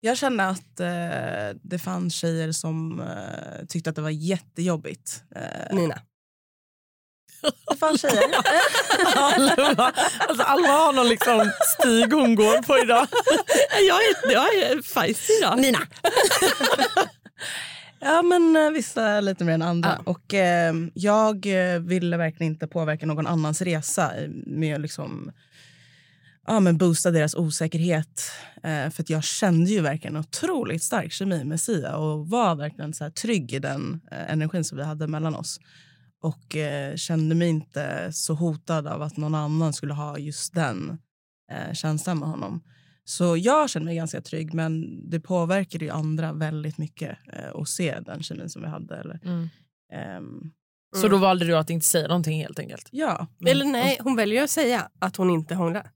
[0.00, 5.22] jag kände att eh, det fanns tjejer som eh, tyckte att det var jättejobbigt.
[5.34, 6.00] Eh, Nina.
[7.80, 8.24] Fanns tjejer.
[9.16, 9.92] Alva,
[10.28, 13.06] alltså Alva har någon liksom stig hon går på idag.
[13.88, 15.58] Jag är, jag är feisty idag.
[15.60, 15.78] Nina.
[18.00, 20.00] Ja, men eh, vissa lite mer än andra.
[20.04, 25.32] Och eh, Jag eh, ville verkligen inte påverka någon annans resa i- med att liksom,
[26.46, 28.30] ja, men boosta deras osäkerhet.
[28.62, 32.94] Eh, för att jag kände ju verkligen otroligt stark kemi med Sia och var verkligen
[32.94, 35.60] så här trygg i den eh, energin som vi hade mellan oss.
[36.22, 40.98] Och eh, kände mig inte så hotad av att någon annan skulle ha just den
[41.52, 42.60] eh, känslan med honom.
[43.04, 47.68] Så jag kände mig ganska trygg, men det påverkade ju andra väldigt mycket eh, att
[47.68, 48.96] se den kemin som vi hade.
[48.96, 49.48] Eller, Mm.
[49.92, 50.50] ehm,
[50.96, 52.88] Så då valde du att inte säga någonting helt enkelt?
[52.92, 53.26] ja.
[53.46, 55.90] Eller nej, hon väljer att säga att hon inte hånglar.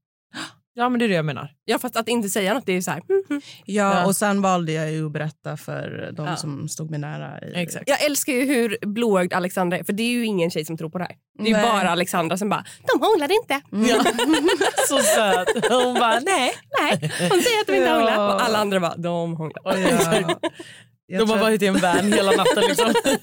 [0.75, 1.51] Ja men det är det jag menar.
[1.65, 3.03] Ja, fast att inte säga något det är så här.
[3.09, 3.43] mm, mm.
[3.65, 4.07] Ja, Ja.
[4.07, 6.37] och sen valde jag ju att berätta för de Ja.
[6.37, 7.41] som stod mig nära.
[7.41, 7.89] I, Exakt.
[7.89, 10.91] Jag älskar ju hur blåögd Alexandra är, för det är ju ingen tjej som tror
[10.91, 11.17] på det här.
[11.45, 13.61] Det är bara Alexandra som bara, de hånglade inte.
[13.93, 14.05] Ja.
[14.89, 15.49] Så söt.
[15.71, 16.53] Hon bara nej.
[16.81, 17.95] Nej, hon säger att de inte Ja.
[17.95, 18.35] hånglar.
[18.35, 19.63] Och alla andra bara, de hånglar.
[19.65, 20.39] Ja.
[21.19, 22.63] De har tror- varit i en van hela natten.
[22.69, 22.95] Liksom.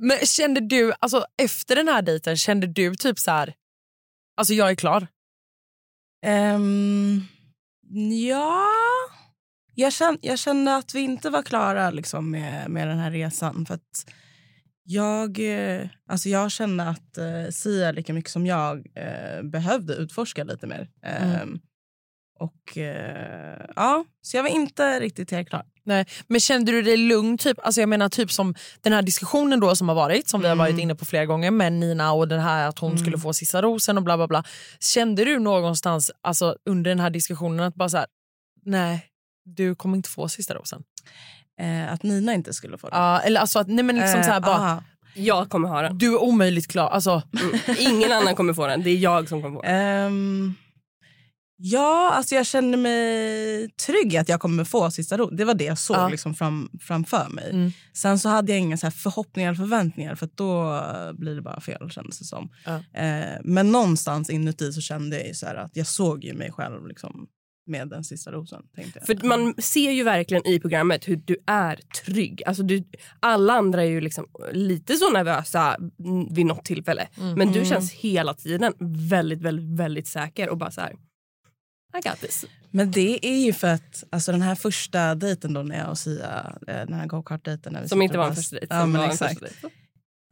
[0.00, 3.54] Men kände du, alltså efter den här dejten, kände du typ så här,
[4.36, 5.06] alltså jag är klar?
[6.26, 7.20] Ehm,
[8.28, 8.62] ja...
[9.78, 13.66] Jag kände, jag kände att vi inte var klara liksom, med, med den här resan.
[13.66, 14.12] För att
[14.82, 20.44] jag, eh, alltså jag kände att eh, Sia, lika mycket som jag, eh, behövde utforska
[20.44, 20.88] lite mer.
[21.02, 21.60] Ehm,
[22.38, 25.64] Och eh, ja, Så jag var inte riktigt helt klar.
[25.86, 26.06] Nej.
[26.26, 27.38] Men kände du dig lugn?
[27.38, 30.48] Typ, alltså jag menar typ som den här diskussionen då som har varit, som vi
[30.48, 33.32] har varit inne på flera gånger med Nina och den här att hon skulle få
[33.32, 34.44] sista rosen och bla bla bla.
[34.80, 38.06] Kände du någonstans alltså, under den här diskussionen att bara så här,
[38.64, 39.06] nej
[39.44, 40.82] du kommer inte få sista rosen?
[41.60, 42.96] Eh, att Nina inte skulle få det.
[42.96, 44.82] Ja, eller alltså att, nej men liksom så här, Eh, bara, aha.
[45.14, 45.98] Jag kommer ha den.
[45.98, 46.88] du är omöjligt klar.
[46.88, 47.22] Alltså,
[47.78, 48.82] Ingen annan kommer få den.
[48.82, 49.74] Det är jag som kommer få den.
[49.74, 50.54] Ehm,
[51.56, 55.30] ja, alltså jag kände mig trygg att jag kommer få sista ro.
[55.30, 56.08] Det var det jag såg Ja.
[56.08, 57.50] liksom fram, framför mig.
[57.50, 57.70] Mm.
[57.94, 60.80] Sen så hade jag inga så här förhoppningar eller förväntningar för då
[61.18, 62.50] blir det bara fel kändes det som.
[62.64, 63.00] Ja.
[63.00, 67.26] Eh, men någonstans inuti så kände jag så att jag såg ju mig själv liksom
[67.66, 68.62] med den sista rosen.
[68.74, 69.06] Tänkte jag.
[69.06, 72.42] För man ser ju verkligen i programmet hur du är trygg.
[72.46, 72.84] Alltså du,
[73.20, 77.08] alla andra är ju liksom lite så nervösa mm, vid något tillfälle.
[77.36, 78.72] Men du känns hela tiden
[79.10, 80.92] väldigt, väldigt, väldigt säker och bara så här.
[82.02, 82.44] This.
[82.70, 85.98] Men det är ju för att alltså den här första dejten då när jag och
[85.98, 87.72] Sia, eh, den här go-kart-dejten.
[87.72, 88.74] när vi Som inte var en första dejt.
[88.74, 89.40] Ja, men exakt.
[89.40, 89.56] dejt.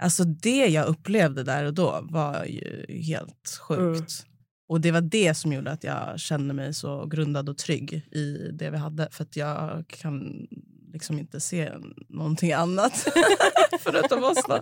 [0.02, 4.26] Alltså det jag upplevde där och då var ju helt sjukt.
[4.68, 8.50] Och det var det som gjorde att jag kände mig så grundad och trygg i
[8.52, 9.08] det vi hade.
[9.10, 10.46] För att jag kan
[10.92, 11.72] liksom inte se
[12.08, 13.06] någonting annat
[13.80, 14.60] förutom oss då.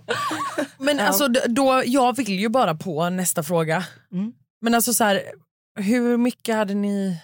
[0.78, 3.84] men alltså, d- då, jag vill ju bara på nästa fråga.
[4.12, 4.32] Mm.
[4.60, 5.22] Men alltså så här,
[5.76, 7.20] hur mycket hade ni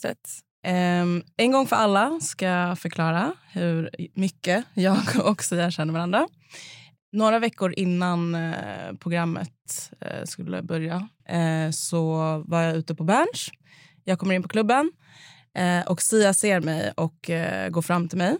[0.00, 0.30] sett?
[0.64, 6.28] Ehm, en gång för alla ska jag förklara hur mycket jag och Sia känner varandra.
[7.12, 13.50] Några veckor innan eh, programmet eh, skulle börja eh, så var jag ute på Berns.
[14.04, 14.92] Jag kommer in på klubben
[15.58, 18.36] eh, och Sia ser mig och eh, går fram till mig.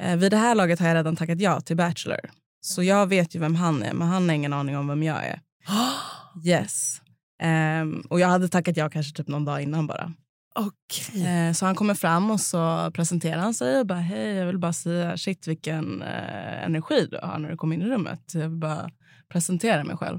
[0.00, 2.30] Eh, vid det här laget har jag redan tackat ja till Bachelor.
[2.60, 5.24] Så jag vet ju vem han är, men han har ingen aning om vem jag
[5.26, 5.40] är.
[6.44, 6.99] Yes.
[7.40, 10.12] Ehm, och jag hade tackat ja kanske typ någon dag innan bara.
[10.54, 11.26] Okej.
[11.26, 14.58] Eh, Så han kommer fram och så presenterar han sig och bara hej jag vill
[14.58, 18.20] bara säga shit vilken eh, energi du har när du kommer in i rummet.
[18.34, 18.90] Jag vill bara
[19.32, 20.18] presentera mig själv.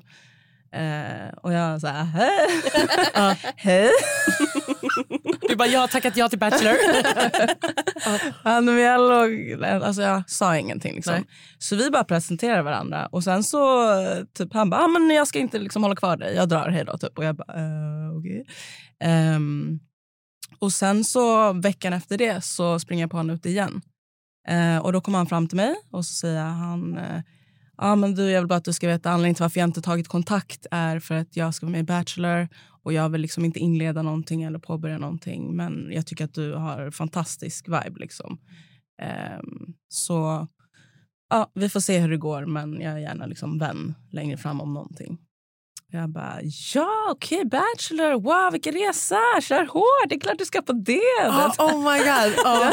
[0.71, 2.47] Eh, och jag här hej.
[3.55, 3.89] Hej.
[5.49, 6.75] Du bara, jag har tackat ja till Bachelor.
[8.43, 10.95] Ja, men jag, låg, alltså jag sa ingenting.
[10.95, 11.13] Liksom.
[11.13, 11.23] Nej.
[11.57, 13.07] Så vi bara presenterar varandra.
[13.11, 16.17] Och sen så eh, typ han bara, ah, men jag ska inte liksom hålla kvar
[16.17, 16.97] dig, jag drar hej då.
[16.97, 17.17] Typ.
[17.17, 18.45] Och jag bara, uh, okej.
[19.03, 19.79] Ehm,
[20.59, 23.81] och sen så veckan efter det så springer jag på honom ut igen.
[24.47, 27.21] Eh, och då kommer han fram till mig och så säger han, eh,
[27.77, 29.81] ja men du jag vill bara att du ska veta anledningen till varför jag inte
[29.81, 32.47] tagit kontakt är för att jag ska vara med i Bachelor
[32.83, 36.53] och jag vill liksom inte inleda någonting eller påbörja någonting men jag tycker att du
[36.53, 38.39] har fantastisk vibe liksom.
[39.01, 40.47] Ehm, så
[41.29, 44.61] ja, vi får se hur det går men jag är gärna liksom vän längre fram
[44.61, 45.17] om någonting.
[45.93, 46.39] Jag bara,
[46.73, 51.27] ja okej Bachelor, wow vilken resa, kör hårt, det är klart du ska på det.
[51.27, 52.33] oh, oh my god.
[52.43, 52.71] Ja.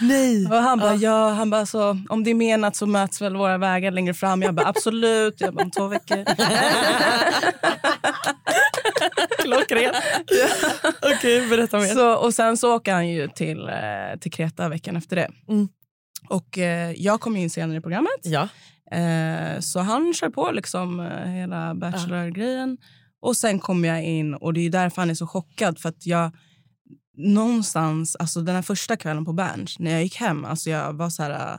[0.00, 0.46] Nej.
[0.46, 3.58] Och han bara, ja, han bara så, om det är menat så möts väl våra
[3.58, 4.42] vägar längre fram.
[4.42, 5.40] Jag bara, absolut.
[5.40, 6.16] Jag bara, om två veckor.
[9.42, 9.96] Klockrent.
[11.16, 11.94] Okej, berätta mer.
[11.94, 15.30] Så, och sen så åker han ju till, eh, till Kreta veckan efter det.
[15.48, 15.68] Mm.
[16.28, 18.20] Och eh, jag kom in senare i programmet.
[18.22, 18.48] Ja.
[18.96, 22.78] Eh, så han kör på liksom eh, hela Bachelor-grejen.
[23.20, 25.78] Och sen kommer jag in och det är därför han är så chockad.
[25.78, 26.30] För att jag,
[27.16, 31.10] någonstans, alltså den här första kvällen på Berns, när jag gick hem, alltså jag var
[31.10, 31.58] så här, äh,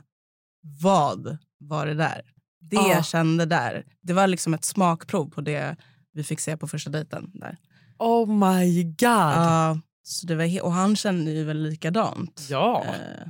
[0.82, 2.22] vad var det där?
[2.70, 2.88] Det Ah.
[2.88, 5.76] jag kände där, det var liksom ett smakprov på det
[6.12, 7.30] vi fick se på första dejten.
[7.34, 7.56] Där.
[8.02, 8.96] Oh my god.
[9.00, 12.46] Ja, så det var och han kände ju väl likadant.
[12.50, 12.84] Ja.
[12.86, 13.28] Eh,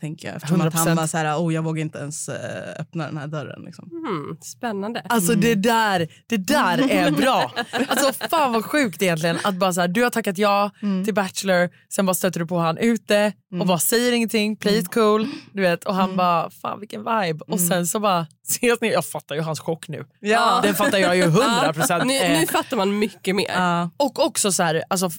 [0.00, 0.36] tänker jag.
[0.36, 0.94] Eftersom att han 100%.
[0.96, 3.62] var så här, oh, jag vågar inte ens eh, öppna den här dörren.
[3.62, 3.90] Liksom.
[3.90, 5.02] Hmm, spännande.
[5.08, 7.52] Alltså det där, det där är bra.
[7.88, 10.70] Alltså fan vad sjukt egentligen att bara så här, du har tackat ja
[11.04, 14.94] till Bachelor, sen bara stöter du på han ute och bara säger ingenting, play it
[14.94, 18.92] cool, du vet och han bara fan vilken vibe och sen så bara ses ni,
[18.92, 20.04] jag fattar ju hans chock nu.
[20.20, 20.60] Ja.
[20.62, 22.04] Den fattar jag ju hundra procent.
[22.06, 23.50] nu, Eh, nu fattar man mycket mer.
[23.54, 23.90] Ja.
[23.96, 25.10] Och också så här, alltså,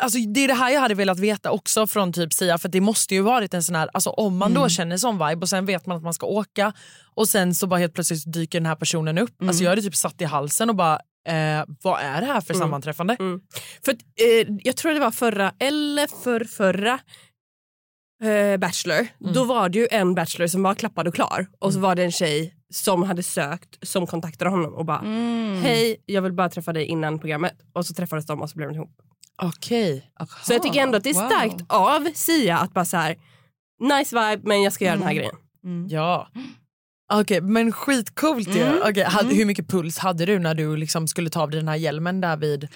[0.00, 2.80] alltså det är det här jag hade velat veta också från typ Sia för det
[2.80, 5.66] måste ju varit en sån här, alltså om man då känner sån vibe och sen
[5.66, 6.72] vet man att man ska åka
[7.14, 9.34] och sen så bara helt plötsligt dyker den här personen upp.
[9.48, 10.94] Alltså jag hade typ satt i halsen och bara
[11.28, 13.16] eh, vad är det här för sammanträffande?
[13.84, 16.98] För att, eh, jag tror det var förra eller för förra
[18.24, 19.06] eh, Bachelor.
[19.34, 22.04] Då var det ju en Bachelor som var klappad och klar och så var det
[22.04, 24.98] en tjej som hade sökt som kontaktade honom och bara
[25.62, 28.68] hej jag vill bara träffa dig innan programmet och så träffades de och så blev
[28.68, 28.90] de ihop.
[29.42, 30.10] Okej.
[30.42, 31.28] Så jag tycker ändå att det är Wow.
[31.30, 33.16] starkt av Sia att bara så här
[33.80, 35.34] nice vibe men jag ska göra den här grejen.
[35.88, 36.28] Ja.
[37.12, 38.80] Okej men skitcoolt ju.
[38.82, 41.68] Okej, hade, Hur mycket puls hade du när du liksom skulle ta av dig den
[41.68, 42.68] här hjälmen där vid...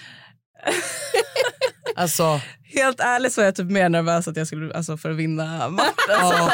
[1.99, 2.41] alltså,
[2.73, 5.69] Helt ärligt så är jag typ mer nervös att jag skulle, alltså, för att vinna
[5.69, 5.93] matchen.
[6.09, 6.51] ja.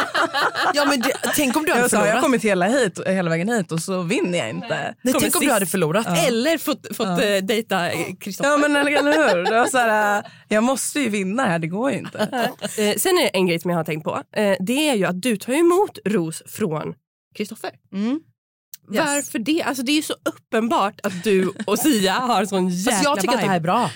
[0.73, 2.23] ja men det, tänk om du hade Jag, sa, jag har förlorat.
[2.23, 4.95] kommit hela, hit, hela vägen hit och så vinner jag inte.
[5.01, 6.07] Nej, tänk om du hade förlorat.
[6.27, 8.51] Eller fått, fått eh, dejta eh, Kristoffer.
[8.51, 9.43] Ja men eller, hur?
[9.43, 12.29] Det var så här, äh, jag måste ju vinna här, det går ju inte.
[12.77, 14.21] Eh, sen är det en grej som jag har tänkt på.
[14.35, 16.93] Eh, det är ju att du tar emot ros från
[17.35, 17.71] Kristoffer.
[17.93, 18.19] Mm.
[18.87, 19.63] Varför det?
[19.63, 23.03] Alltså det är ju så uppenbart att du och Sia har en sån jäkla Fast
[23.03, 23.63] jag tycker att det här är vibe.
[23.63, 23.91] bra.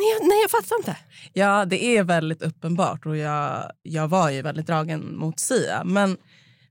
[0.00, 0.96] Nej, jag, nej jag fattar inte.
[1.32, 5.84] Ja det är väldigt uppenbart och jag, jag var ju väldigt dragen mot Sia.
[5.84, 6.16] Men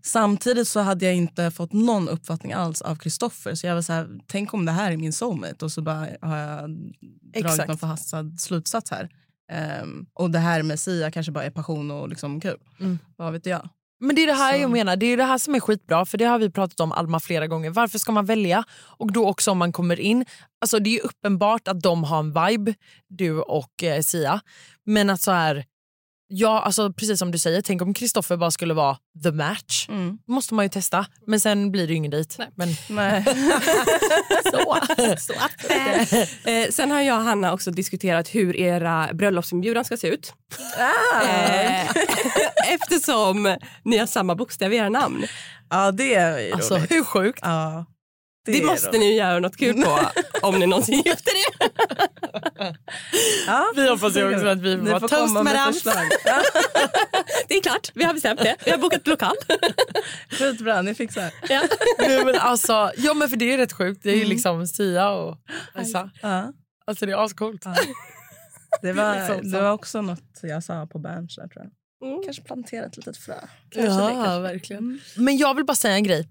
[0.02, 3.56] samtidigt så hade jag inte fått någon uppfattning alls av Kristoffer.
[3.56, 6.08] Så jag var så här, tänk om det här är min soulmate och så bara
[6.22, 6.98] har jag dragit
[7.34, 7.68] Exakt.
[7.68, 9.10] någon förhastad slutsats här.
[9.52, 12.58] Ehm, och det här med Sia kanske bara är passion och liksom kul.
[12.80, 13.00] Mm.
[13.16, 13.70] Vad vet jag?
[14.00, 14.62] Men det är det här Så.
[14.62, 16.92] jag menar, det är det här som är skitbra för det har vi pratat om
[16.92, 17.70] Alma flera gånger.
[17.70, 18.64] Varför ska man välja?
[18.98, 20.26] Och då också om man kommer in,
[20.62, 22.74] alltså det är uppenbart att de har en vibe,
[23.08, 24.42] du och eh, Sia.
[24.86, 25.66] Men att så här,
[26.32, 29.86] ja alltså precis som du säger, tänk om Kristoffer bara skulle vara the match.
[29.90, 30.18] Mm.
[30.28, 32.48] Måste man ju testa, men sen blir det ju ingen dejt.
[32.56, 33.24] Men, Nej.
[34.52, 34.78] så.
[35.18, 35.72] Så att,
[36.48, 40.34] eh, sen har jag och Hanna också diskuterat hur era bröllopsinbjudan ska se ut.
[40.80, 41.90] Eh,
[42.74, 45.26] eftersom ni har samma bokstäver i era namn.
[45.70, 46.92] Ja det är ju Alltså roligt.
[46.92, 47.40] hur sjukt?
[47.44, 47.86] Ja,
[48.46, 50.00] Det, är måste ni göra något kul på
[50.48, 51.70] om ni någonsin gifter er.
[53.48, 55.74] Ja, Vi hoppas ju också att vi får toast komma med madame.
[55.74, 56.06] förslag.
[57.48, 58.56] Det är klart, vi har bestämt det.
[58.66, 59.36] Vi har bokat lokal.
[60.30, 61.32] Skitbra, ni fixar.
[61.50, 61.62] Ja.
[62.00, 65.10] Nej, men alltså, ja men för det är rätt sjukt, det är ju liksom Sia
[65.10, 65.38] och
[65.76, 66.10] Elsa.
[66.22, 66.54] Ja.
[66.86, 67.66] Alltså det är ascoolt.
[68.82, 72.10] Det, var, Liksom det var också något jag sa på Berns tror jag.
[72.10, 72.24] Mm.
[72.24, 73.36] Kanske plantera ett litet frö.
[73.70, 75.00] Ja, verkligen.
[75.16, 76.28] Men jag vill bara säga en grej.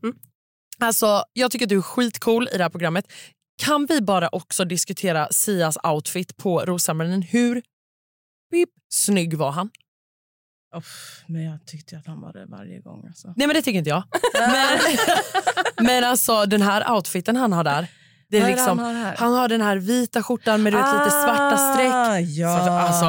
[0.80, 3.04] Alltså, jag tycker att du är skitcool i det här programmet.
[3.62, 7.22] Kan vi bara också diskutera Sias outfit på rosceremonin?
[7.22, 7.62] Hur
[8.50, 9.70] pip, snygg var han?
[10.76, 13.04] Uff, men jag tyckte att han var det varje gång.
[13.06, 13.32] Alltså.
[13.36, 14.02] Nej men det tycker inte jag.
[14.38, 14.78] Men,
[15.86, 17.86] men alltså den här outfiten han har där.
[18.30, 21.10] Det är liksom, han har han har den här vita skjortan med du vet, lite
[21.10, 21.92] svarta streck.
[21.94, 22.58] Ah, Ja.
[22.66, 23.04] Så, alltså,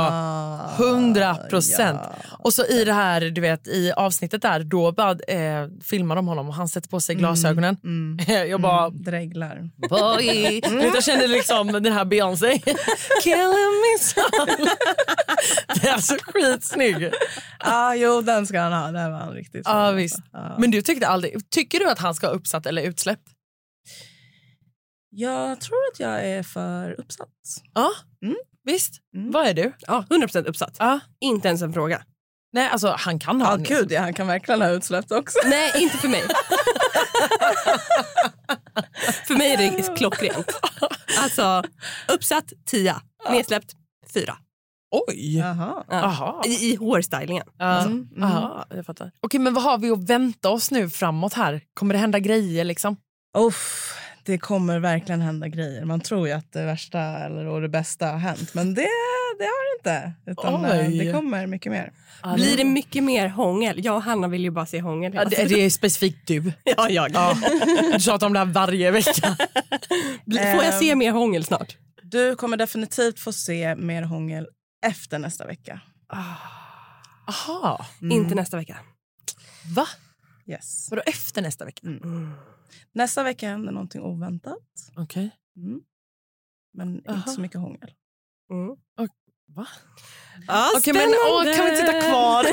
[0.79, 1.99] 100 procent.
[2.39, 6.27] Och så i det här, du vet, i avsnittet där, då bara, eh, filmar de
[6.27, 7.77] honom och han sätter på sig glasögonen.
[7.83, 8.17] Mm.
[8.49, 9.69] jag bara, Mm, dreglar.
[9.89, 10.25] boy.
[10.61, 12.59] Vet, Jag kände liksom den här Beyoncé.
[13.23, 14.65] Killing me softly.
[15.81, 17.11] Det är alltså skitsnygg.
[17.59, 18.91] ah, jo, den ska han ha.
[18.91, 20.19] Där var han riktigt fin, visst.
[20.31, 20.55] Ja.
[20.59, 23.27] Men du tyckte aldrig, tycker du att han ska ha uppsatt eller utsläppt?
[25.11, 27.29] Jag tror att jag är för uppsatt.
[27.73, 27.89] Ja,
[28.23, 28.35] Mm.
[28.71, 28.97] Visst.
[29.15, 29.31] Mm.
[29.31, 29.73] Vad är du?
[29.79, 30.75] Ja, 100% uppsatt.
[30.79, 30.99] Ja.
[31.19, 32.03] Inte ens en fråga.
[32.53, 35.39] Nej, alltså han kan ha Ja, gud, ja, han kan verkligen ha utsläppt också.
[35.45, 36.21] Nej, inte för mig.
[39.27, 40.59] för mig är det klockrent.
[41.19, 41.63] Alltså,
[42.07, 42.95] uppsatt 10,
[43.29, 43.73] nedsläppt
[44.13, 44.37] 4.
[44.91, 45.37] Oj!
[45.37, 45.83] Jaha.
[45.89, 46.41] Jaha.
[46.45, 47.47] I, i hårstylingen.
[47.57, 47.81] Ja.
[47.81, 48.23] Mm, mm.
[48.23, 49.11] Aha, jag fattar.
[49.21, 51.61] Okej, men vad har vi att vänta oss nu framåt här?
[51.73, 52.97] Kommer det hända grejer liksom?
[53.37, 53.93] Uff,
[54.29, 55.85] det kommer verkligen hända grejer.
[55.85, 58.81] Man tror ju att det värsta eller och det bästa har hänt, men det,
[59.37, 60.13] det har det inte.
[60.31, 60.97] Utan eh, Oj.
[60.97, 61.93] det kommer mycket mer.
[62.35, 63.85] Blir det mycket mer hångel?
[63.85, 65.13] Jag och Hanna vill ju bara se hångel.
[65.13, 66.53] Ja, det, det är specifikt du.
[66.63, 67.11] ja, jag.
[67.13, 67.37] Ja.
[67.93, 69.37] Du tjatar om det här varje vecka.
[70.55, 71.77] Får jag se mer hångel snart?
[72.03, 74.47] Du kommer definitivt få se mer hångel
[74.85, 75.81] efter nästa vecka.
[77.27, 77.85] Aha.
[78.01, 78.17] Mm.
[78.17, 78.77] Inte nästa vecka.
[79.75, 79.87] Va?
[80.45, 80.87] Yes.
[80.89, 81.87] Vadå efter nästa vecka?
[81.87, 82.33] Mm.
[82.91, 84.57] Nästa vecka händer någonting oväntat.
[84.97, 85.31] Okej.
[85.57, 85.79] Mm.
[86.73, 87.17] Men Aha.
[87.17, 87.91] inte så mycket hångel.
[88.51, 88.75] Mm.
[89.55, 89.67] Va?
[90.47, 92.45] Ja, Okej men åh, kan vi sitta kvar?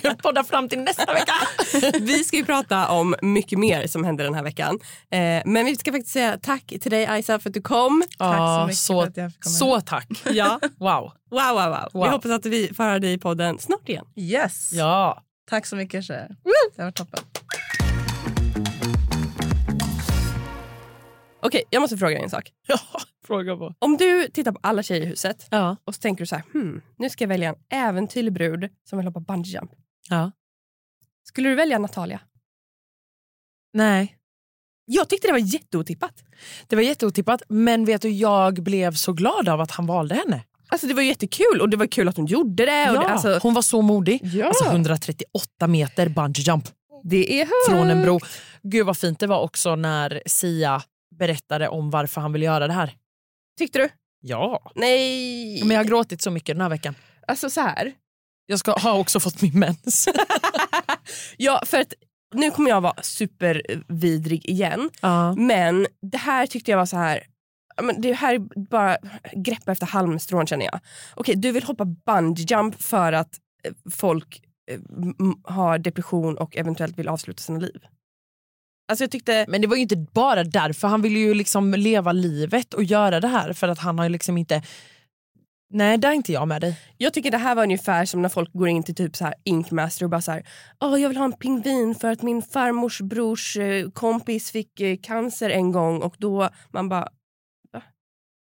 [0.02, 1.32] Jag poddar fram till nästa vecka.
[2.00, 4.78] Vi ska ju prata om mycket mer som händer den här veckan.
[5.10, 8.02] Eh, men vi ska faktiskt säga tack till dig Aisa för att du kom.
[8.18, 10.08] Tack så mycket så, för att jag fick komma så tack.
[10.32, 10.60] Ja.
[10.62, 10.78] Wow.
[10.78, 11.88] Wow, wow, wow.
[11.92, 12.08] Vi Wow.
[12.08, 14.06] hoppas att vi får höra dig i podden snart igen.
[14.16, 14.70] Yes!
[14.72, 15.22] Ja.
[15.50, 16.36] Tack så mycket tjejer.
[16.76, 17.20] Det var toppen.
[21.46, 22.52] Okej, jag måste fråga dig en sak.
[22.66, 22.78] ja.
[23.26, 23.74] Fråga på.
[23.78, 25.76] Om du tittar på alla tjejer i huset Ja.
[25.84, 28.98] och så tänker du så här, hmm, nu ska jag välja en äventyrlig brud som
[28.98, 29.70] vill hoppa bungee jump.
[30.08, 30.32] ja.
[31.24, 32.20] Skulle du välja Natalia?
[33.72, 34.16] Nej.
[34.84, 36.22] Jag tyckte det var jätteotippat.
[36.66, 40.44] Det var jätteotippat men vet du jag blev så glad av att han valde henne.
[40.68, 42.90] Alltså det var jättekul och det var kul att hon gjorde det.
[42.90, 44.20] Och det, alltså, Hon var så modig.
[44.22, 44.46] Ja.
[44.46, 46.64] Alltså 138 meter bungee jump
[47.04, 47.68] det är högt.
[47.68, 48.20] från en bro.
[48.62, 50.82] Gud vad fint det var också när Sia
[51.18, 52.94] berättade om varför han ville göra det här.
[53.58, 53.88] Tyckte du?
[54.20, 54.72] Ja.
[54.74, 55.60] Nej.
[55.64, 56.94] Men jag har gråtit så mycket den här veckan.
[57.28, 57.92] Alltså så här.
[58.46, 60.08] Jag ska, har också fått min mens.
[61.36, 61.92] Ja, för att
[62.34, 64.90] nu kommer jag vara supervidrig igen.
[65.00, 65.34] ja.
[65.34, 67.22] Men det här tyckte jag var så här...
[67.82, 68.38] Men det här är
[68.68, 68.96] bara
[69.32, 70.80] greppa efter halmstrån känner jag.
[71.14, 74.80] Okej, du vill hoppa bungee jump för att eh, folk eh,
[75.44, 77.80] har depression och eventuellt vill avsluta sina liv.
[78.88, 79.44] Alltså jag tyckte...
[79.48, 80.88] Men det var ju inte bara därför.
[80.88, 84.38] Han ville ju liksom leva livet och göra det här för att han har liksom
[84.38, 84.62] inte...
[85.70, 86.80] Nej, där är inte jag med dig.
[86.96, 89.34] Jag tycker det här var ungefär som när folk går in till typ så här
[89.44, 90.46] Inkmaster och bara så här,
[90.80, 94.96] Åh, jag vill ha en pingvin för att min farmors brors eh, kompis fick eh,
[95.02, 97.08] cancer en gång och då man bara
[97.72, 97.82] Va?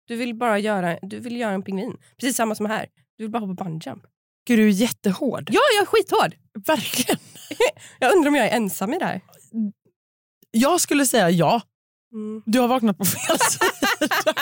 [0.08, 1.98] Du vill bara göra, du vill göra en pingvin.
[2.20, 2.86] Precis samma som här.
[3.18, 4.04] Du vill bara hoppa bungee jump.
[4.48, 5.50] Gud, du är jättehård.
[5.52, 6.36] Ja, jag är skithård.
[6.68, 7.20] Verkligen.
[8.00, 9.22] Jag undrar om jag är ensam i det här.
[10.58, 11.62] Jag skulle säga ja.
[12.14, 12.44] Mm.
[12.46, 14.34] Du har vaknat på fel sida.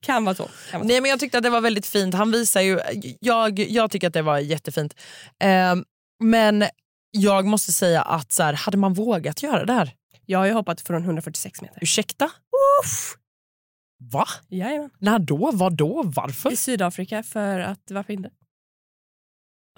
[0.00, 0.42] Kan vara så.
[0.70, 0.88] Kan vara så.
[0.88, 2.14] Nej, men jag tyckte att det var väldigt fint.
[2.14, 2.80] Han visar ju...
[3.20, 4.94] Jag, jag tycker att det var jättefint.
[5.40, 5.84] Ehm,
[6.24, 6.64] men
[7.10, 9.94] jag måste säga att så här, hade man vågat göra det här?
[10.26, 11.78] Jag har ju hoppat från 146 meter.
[11.82, 12.30] Ursäkta?
[14.12, 14.26] Va?
[14.48, 14.90] Jajamän.
[14.98, 15.50] När då?
[15.54, 16.02] Vad då?
[16.04, 16.52] Varför?
[16.52, 18.30] I Sydafrika för att, varför inte?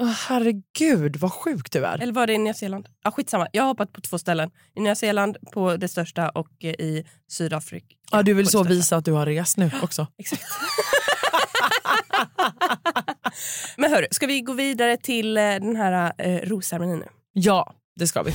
[0.01, 1.99] Åh, herregud, vad sjuk du är.
[2.03, 2.89] Eller var det i Nya Zeeland?
[3.05, 3.47] Ja, skitsamma.
[3.53, 4.51] Jag har hoppat på två ställen.
[4.75, 7.87] I Nya Zeeland på det största och eh, i Sydafrika.
[8.11, 8.69] Ja, du vill så största.
[8.69, 10.07] visa att du har rest nu också.
[10.19, 10.43] Exakt.
[13.77, 17.07] Men hörru, ska vi gå vidare till eh, den här eh, rosceremonin nu?
[17.33, 18.35] Ja, det ska vi.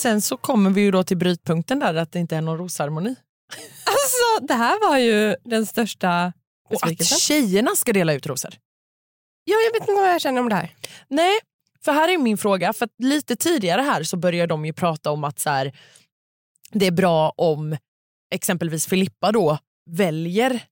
[0.00, 3.16] Sen så kommer vi ju då till brytpunkten där att det inte är någon rosceremoni.
[3.86, 6.32] Alltså, det här var ju den största
[6.68, 7.18] Och att besvikelsen.
[7.18, 8.54] tjejerna ska dela ut rosor.
[9.44, 10.74] Ja, jag vet inte vad jag känner om det här.
[11.08, 11.38] Nej,
[11.84, 12.72] för här är min fråga.
[12.72, 15.78] För lite tidigare här så börjar de ju prata om att så här,
[16.72, 17.76] det är bra om
[18.34, 19.58] exempelvis Filippa då
[19.90, 20.62] väljer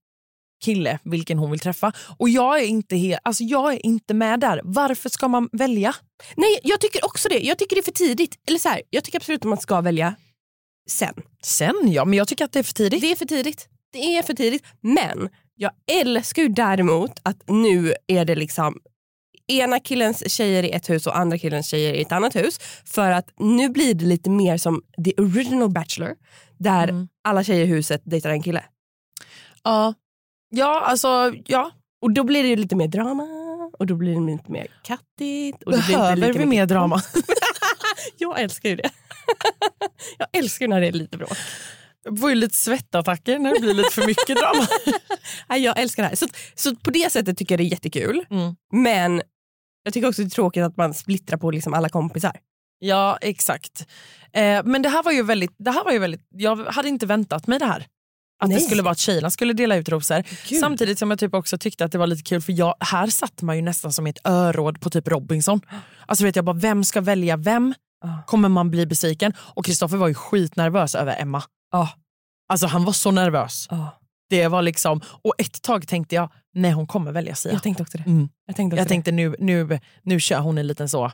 [0.65, 1.93] kille vilken hon vill träffa.
[2.19, 4.61] Och jag är inte, he- alltså jag är inte med där.
[4.65, 5.95] Varför ska man välja?
[6.37, 7.39] Nej, jag tycker också det.
[7.39, 8.35] Jag tycker det är för tidigt.
[8.49, 10.15] Eller så här, jag tycker absolut att man ska välja
[10.91, 11.15] sen.
[11.45, 13.01] Sen ja, men jag tycker att det är för tidigt.
[13.01, 13.69] Det är för tidigt.
[13.93, 14.63] Det är för tidigt.
[14.81, 18.77] Men jag älskar ju däremot att nu är det liksom
[19.47, 22.59] ena killens tjejer i ett hus och andra killens tjejer i ett annat hus.
[22.85, 26.15] För att nu blir det lite mer som the original bachelor.
[26.59, 27.09] Där Mm.
[27.25, 28.65] alla tjejer i huset dejtar en kille.
[29.65, 29.95] Ja,
[30.51, 31.71] ja alltså ja.
[32.01, 33.23] Och då blir det lite mer drama
[33.79, 35.63] och då blir det lite mer kattigt.
[35.63, 37.03] Och det blir Behöver vi mer drama?
[38.19, 38.91] Jag älskar ju det.
[40.19, 41.39] jag älskar när det är lite bråk.
[42.05, 44.67] Jag får ju lite svettattacker när det blir lite för mycket drama.
[45.49, 46.17] Nej, jag älskar det här.
[46.17, 48.25] Så, så på det sättet tycker jag det är jättekul.
[48.31, 48.57] Mm.
[48.73, 49.23] Men
[49.83, 52.41] jag tycker också det är tråkigt att man splittrar på liksom alla kompisar.
[52.79, 53.87] Ja, exakt.
[54.33, 57.07] Eh, men det här var ju väldigt, det här var ju väldigt, jag hade inte
[57.07, 57.87] väntat mig det här.
[58.41, 58.65] Att det Nej.
[58.65, 60.23] skulle vara att tjejerna skulle dela ut rosor.
[60.49, 60.61] Gud.
[60.61, 63.43] Samtidigt som jag typ också tyckte att det var lite kul för jag, här satt
[63.43, 65.61] man ju nästan som ett öråd på typ Robinson.
[66.07, 67.75] Alltså vet jag bara, vem ska välja vem?
[68.05, 68.23] Ja.
[68.27, 69.33] Kommer man bli besviken?
[69.39, 71.43] Och Kristoffer var ju skitnervös över Emma.
[71.73, 71.89] Ja.
[72.49, 73.67] Alltså han var så nervös.
[73.71, 73.99] Ja.
[74.31, 77.53] Det var liksom, och ett tag tänkte jag, nej hon kommer välja Sia.
[77.53, 78.05] Jag tänkte också det.
[78.07, 78.29] Mm.
[78.47, 81.07] Jag tänkte, också Jag tänkte nu, nu, nu kör hon en liten så.
[81.07, 81.13] det.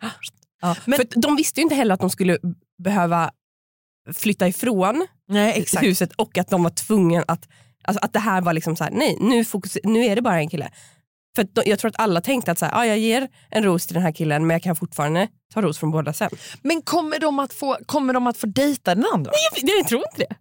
[0.62, 0.76] Ja.
[0.84, 2.38] Men- För de visste ju inte heller att de skulle
[2.82, 3.30] behöva
[4.12, 7.48] flytta ifrån Nej huset och att de var tvungna att,
[7.84, 10.38] alltså att det här var liksom så här, nej nu, fokus, nu är det bara
[10.38, 10.70] en kille.
[11.36, 13.86] För de, jag tror att alla tänkte att så här, ah, jag ger en ros
[13.86, 16.30] till den här killen men jag kan fortfarande ta ros från båda sen.
[16.62, 19.32] Men kommer de, att få, kommer de att få dejta den andra?
[19.54, 20.36] Jag, jag tror inte det.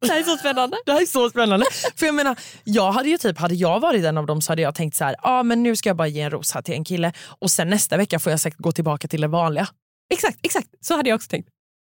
[0.06, 0.76] det här är så spännande.
[0.86, 1.66] Det här är så spännande.
[1.96, 4.62] För jag menar, jag hade ju typ, hade jag varit en av dem så hade
[4.62, 6.74] jag tänkt så här, ah, men nu ska jag bara ge en ros här till
[6.74, 9.68] en kille och sen nästa vecka får jag säkert gå tillbaka till det vanliga.
[10.12, 10.68] Exakt, exakt.
[10.80, 11.48] Så hade jag också tänkt.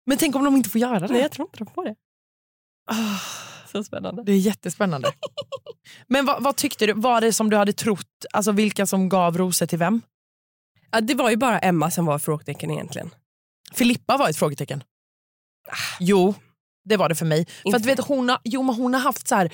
[0.06, 1.08] Men tänk om de inte får göra det?
[1.08, 1.94] Nej jag tror inte de får det.
[2.90, 3.18] Ah,
[3.72, 4.22] Så spännande.
[4.24, 5.12] det är jättespännande.
[6.06, 9.38] men vad, vad tyckte du, var det som du hade trott, alltså vilka som gav
[9.38, 10.00] rosor till vem?
[10.90, 13.10] Ja, det var ju bara Emma som var frågetecken egentligen.
[13.72, 14.84] Filippa var ett frågetecken.
[16.00, 16.34] Jo,
[16.84, 17.46] det var det för mig.
[17.62, 19.52] För att, vet, hon, har, jo, men hon har haft så här,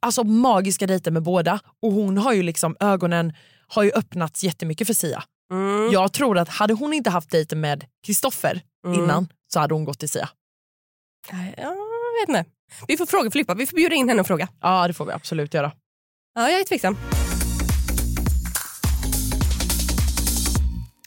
[0.00, 3.32] alltså, magiska dejter med båda och hon har ju liksom ögonen
[3.68, 5.24] har ju öppnats jättemycket för Sia.
[5.52, 5.92] Mm.
[5.92, 9.00] Jag tror att hade hon inte haft dejter med Kristoffer Mm.
[9.00, 10.28] innan så hade hon gått till Sia.
[11.56, 11.76] Jag
[12.20, 12.44] vet inte.
[12.88, 14.48] Vi får fråga Filippa, vi får bjuda in henne och fråga.
[14.60, 15.72] Ja det får vi absolut göra.
[16.34, 16.96] Ja, jag är tveksam.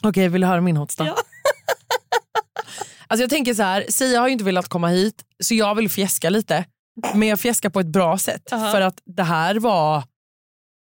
[0.03, 1.05] Okej, vill du höra min hotsta?
[1.05, 1.15] Ja.
[3.07, 5.89] alltså jag tänker så här, Sia har ju inte velat komma hit så jag vill
[5.89, 6.65] fjäska lite.
[7.13, 8.53] Men jag fjäskar på ett bra sätt.
[8.53, 8.71] Aha.
[8.71, 10.03] För att det här var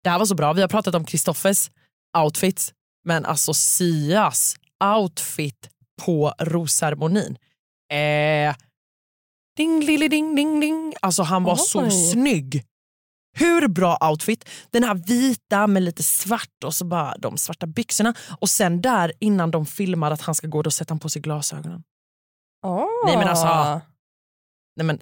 [0.03, 0.53] det här var så bra.
[0.53, 1.71] Vi har pratat om Kristoffers
[2.17, 2.73] outfits
[3.05, 4.55] men alltså Sias
[4.97, 5.69] outfit
[6.01, 7.37] på rosceremonin.
[7.91, 8.55] Eh,
[9.57, 10.93] ding, lille, ding, ding, ding.
[11.01, 11.91] Alltså han var så Oj.
[12.11, 12.65] snygg.
[13.37, 14.49] Hur bra outfit.
[14.71, 18.13] Den här vita med lite svart och så bara de svarta byxorna.
[18.41, 21.21] Och sen där innan de filmar att han ska gå, då sätter han på sig
[21.21, 21.83] glasögonen.
[23.05, 23.81] Nej, men alltså-
[24.75, 24.99] Nej, men,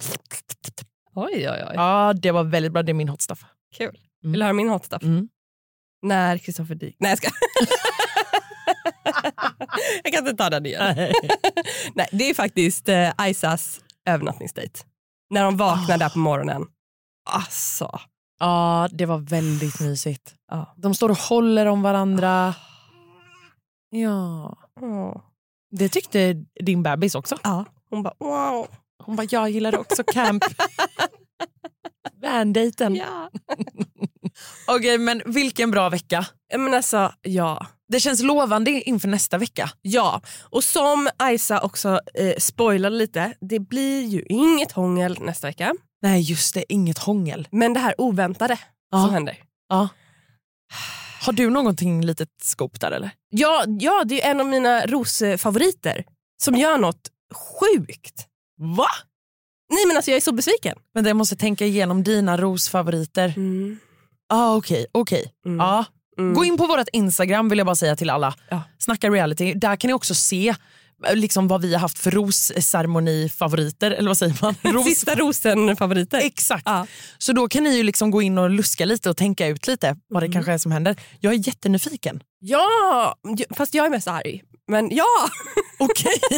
[1.16, 1.72] Oj, oj, oj.
[1.74, 2.84] ja, det var väldigt bra.
[2.84, 3.46] Det är min hot stuff.
[3.78, 3.88] Kul.
[4.24, 4.32] Mm.
[4.32, 5.04] Vill du höra min hot stuff?
[5.04, 5.30] Mm.
[6.02, 6.96] När Kristoffer Dik...
[7.00, 7.30] Nej, jag ska.
[10.04, 10.96] jag kan inte ta den igen.
[11.96, 14.86] Nej, det är faktiskt eh, Aisas övernattningsdejt.
[15.30, 16.66] När de vaknar där på morgonen.
[17.30, 18.00] Alltså.
[18.40, 20.36] Ja, det var väldigt mysigt.
[20.52, 20.74] Ja.
[20.78, 22.56] De står och håller om varandra.
[23.90, 24.58] Ja,
[25.72, 26.34] det tyckte
[26.64, 27.38] din bebis också.
[27.44, 27.66] Ja.
[27.90, 28.68] Hon bara wow.
[29.04, 30.44] Hon bara, jag gillar också camp.
[32.22, 32.96] Vandejten.
[32.96, 33.30] Ja.
[34.68, 36.26] Okej, men vilken bra vecka.
[36.58, 37.68] Men alltså, ja.
[37.94, 39.70] Det känns lovande inför nästa vecka.
[39.82, 45.74] Ja, och som Aisa också eh, spoilade lite, det blir ju inget hångel nästa vecka.
[46.02, 46.64] Nej, just det.
[46.74, 47.48] Inget hångel.
[47.52, 48.58] Men det här oväntade
[48.92, 49.02] Ja.
[49.04, 49.38] som händer.
[49.70, 49.90] Ja.
[51.26, 53.10] Har du någonting litet scoop där eller?
[53.30, 56.06] Ja, ja, det är en av mina rosfavoriter
[56.44, 58.28] som gör något sjukt.
[58.78, 58.88] Va?
[59.70, 60.78] Nej men alltså jag är så besviken.
[60.94, 63.34] Men jag måste tänka igenom dina rosfavoriter.
[64.30, 65.34] Ah, Okej, okej.
[65.46, 65.58] Mm.
[65.58, 65.86] Ja.
[66.18, 66.34] Mm.
[66.34, 68.36] Gå in på vårt Instagram vill jag bara säga till alla.
[68.50, 68.62] Ja.
[68.80, 69.54] Snacka reality.
[69.54, 70.56] Där kan ni också se
[71.08, 73.92] eh, liksom, vad vi har haft för rosceremoni-favoriter.
[73.92, 74.56] Eller vad säger man?
[74.74, 76.18] Ros- Sista rosen-favoriter.
[76.18, 76.64] Exakt.
[76.66, 76.88] Ja.
[77.18, 79.96] Så då kan ni ju liksom gå in och luska lite och tänka ut lite
[80.10, 80.34] vad det Mm.
[80.34, 80.96] kanske är som händer.
[81.20, 82.24] Jag är jättenyfiken.
[82.40, 83.16] Ja,
[83.58, 84.42] fast jag är mest arg.
[84.68, 85.06] Men ja,
[85.80, 86.14] Okej,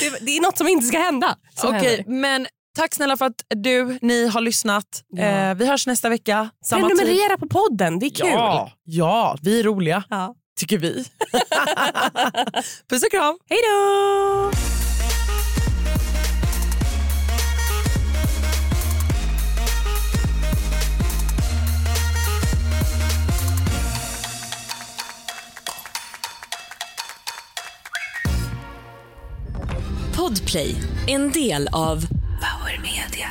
[0.00, 1.36] det, det är något som inte ska hända.
[1.62, 2.04] Okej, händer.
[2.20, 2.46] men
[2.76, 5.04] tack snälla för att du, ni har lyssnat.
[5.08, 5.22] Ja.
[5.22, 6.50] Eh, vi hörs nästa vecka.
[6.64, 6.98] Samma tid.
[6.98, 8.26] Prenumerera på podden, det är kul.
[8.28, 10.04] Ja, ja, vi är roliga.
[10.10, 10.34] Ja.
[10.60, 10.92] Tycker vi.
[12.90, 13.38] Puss och kram.
[13.48, 14.50] Hej då!
[30.16, 32.06] Podplay, en del av
[32.42, 33.30] Power Media.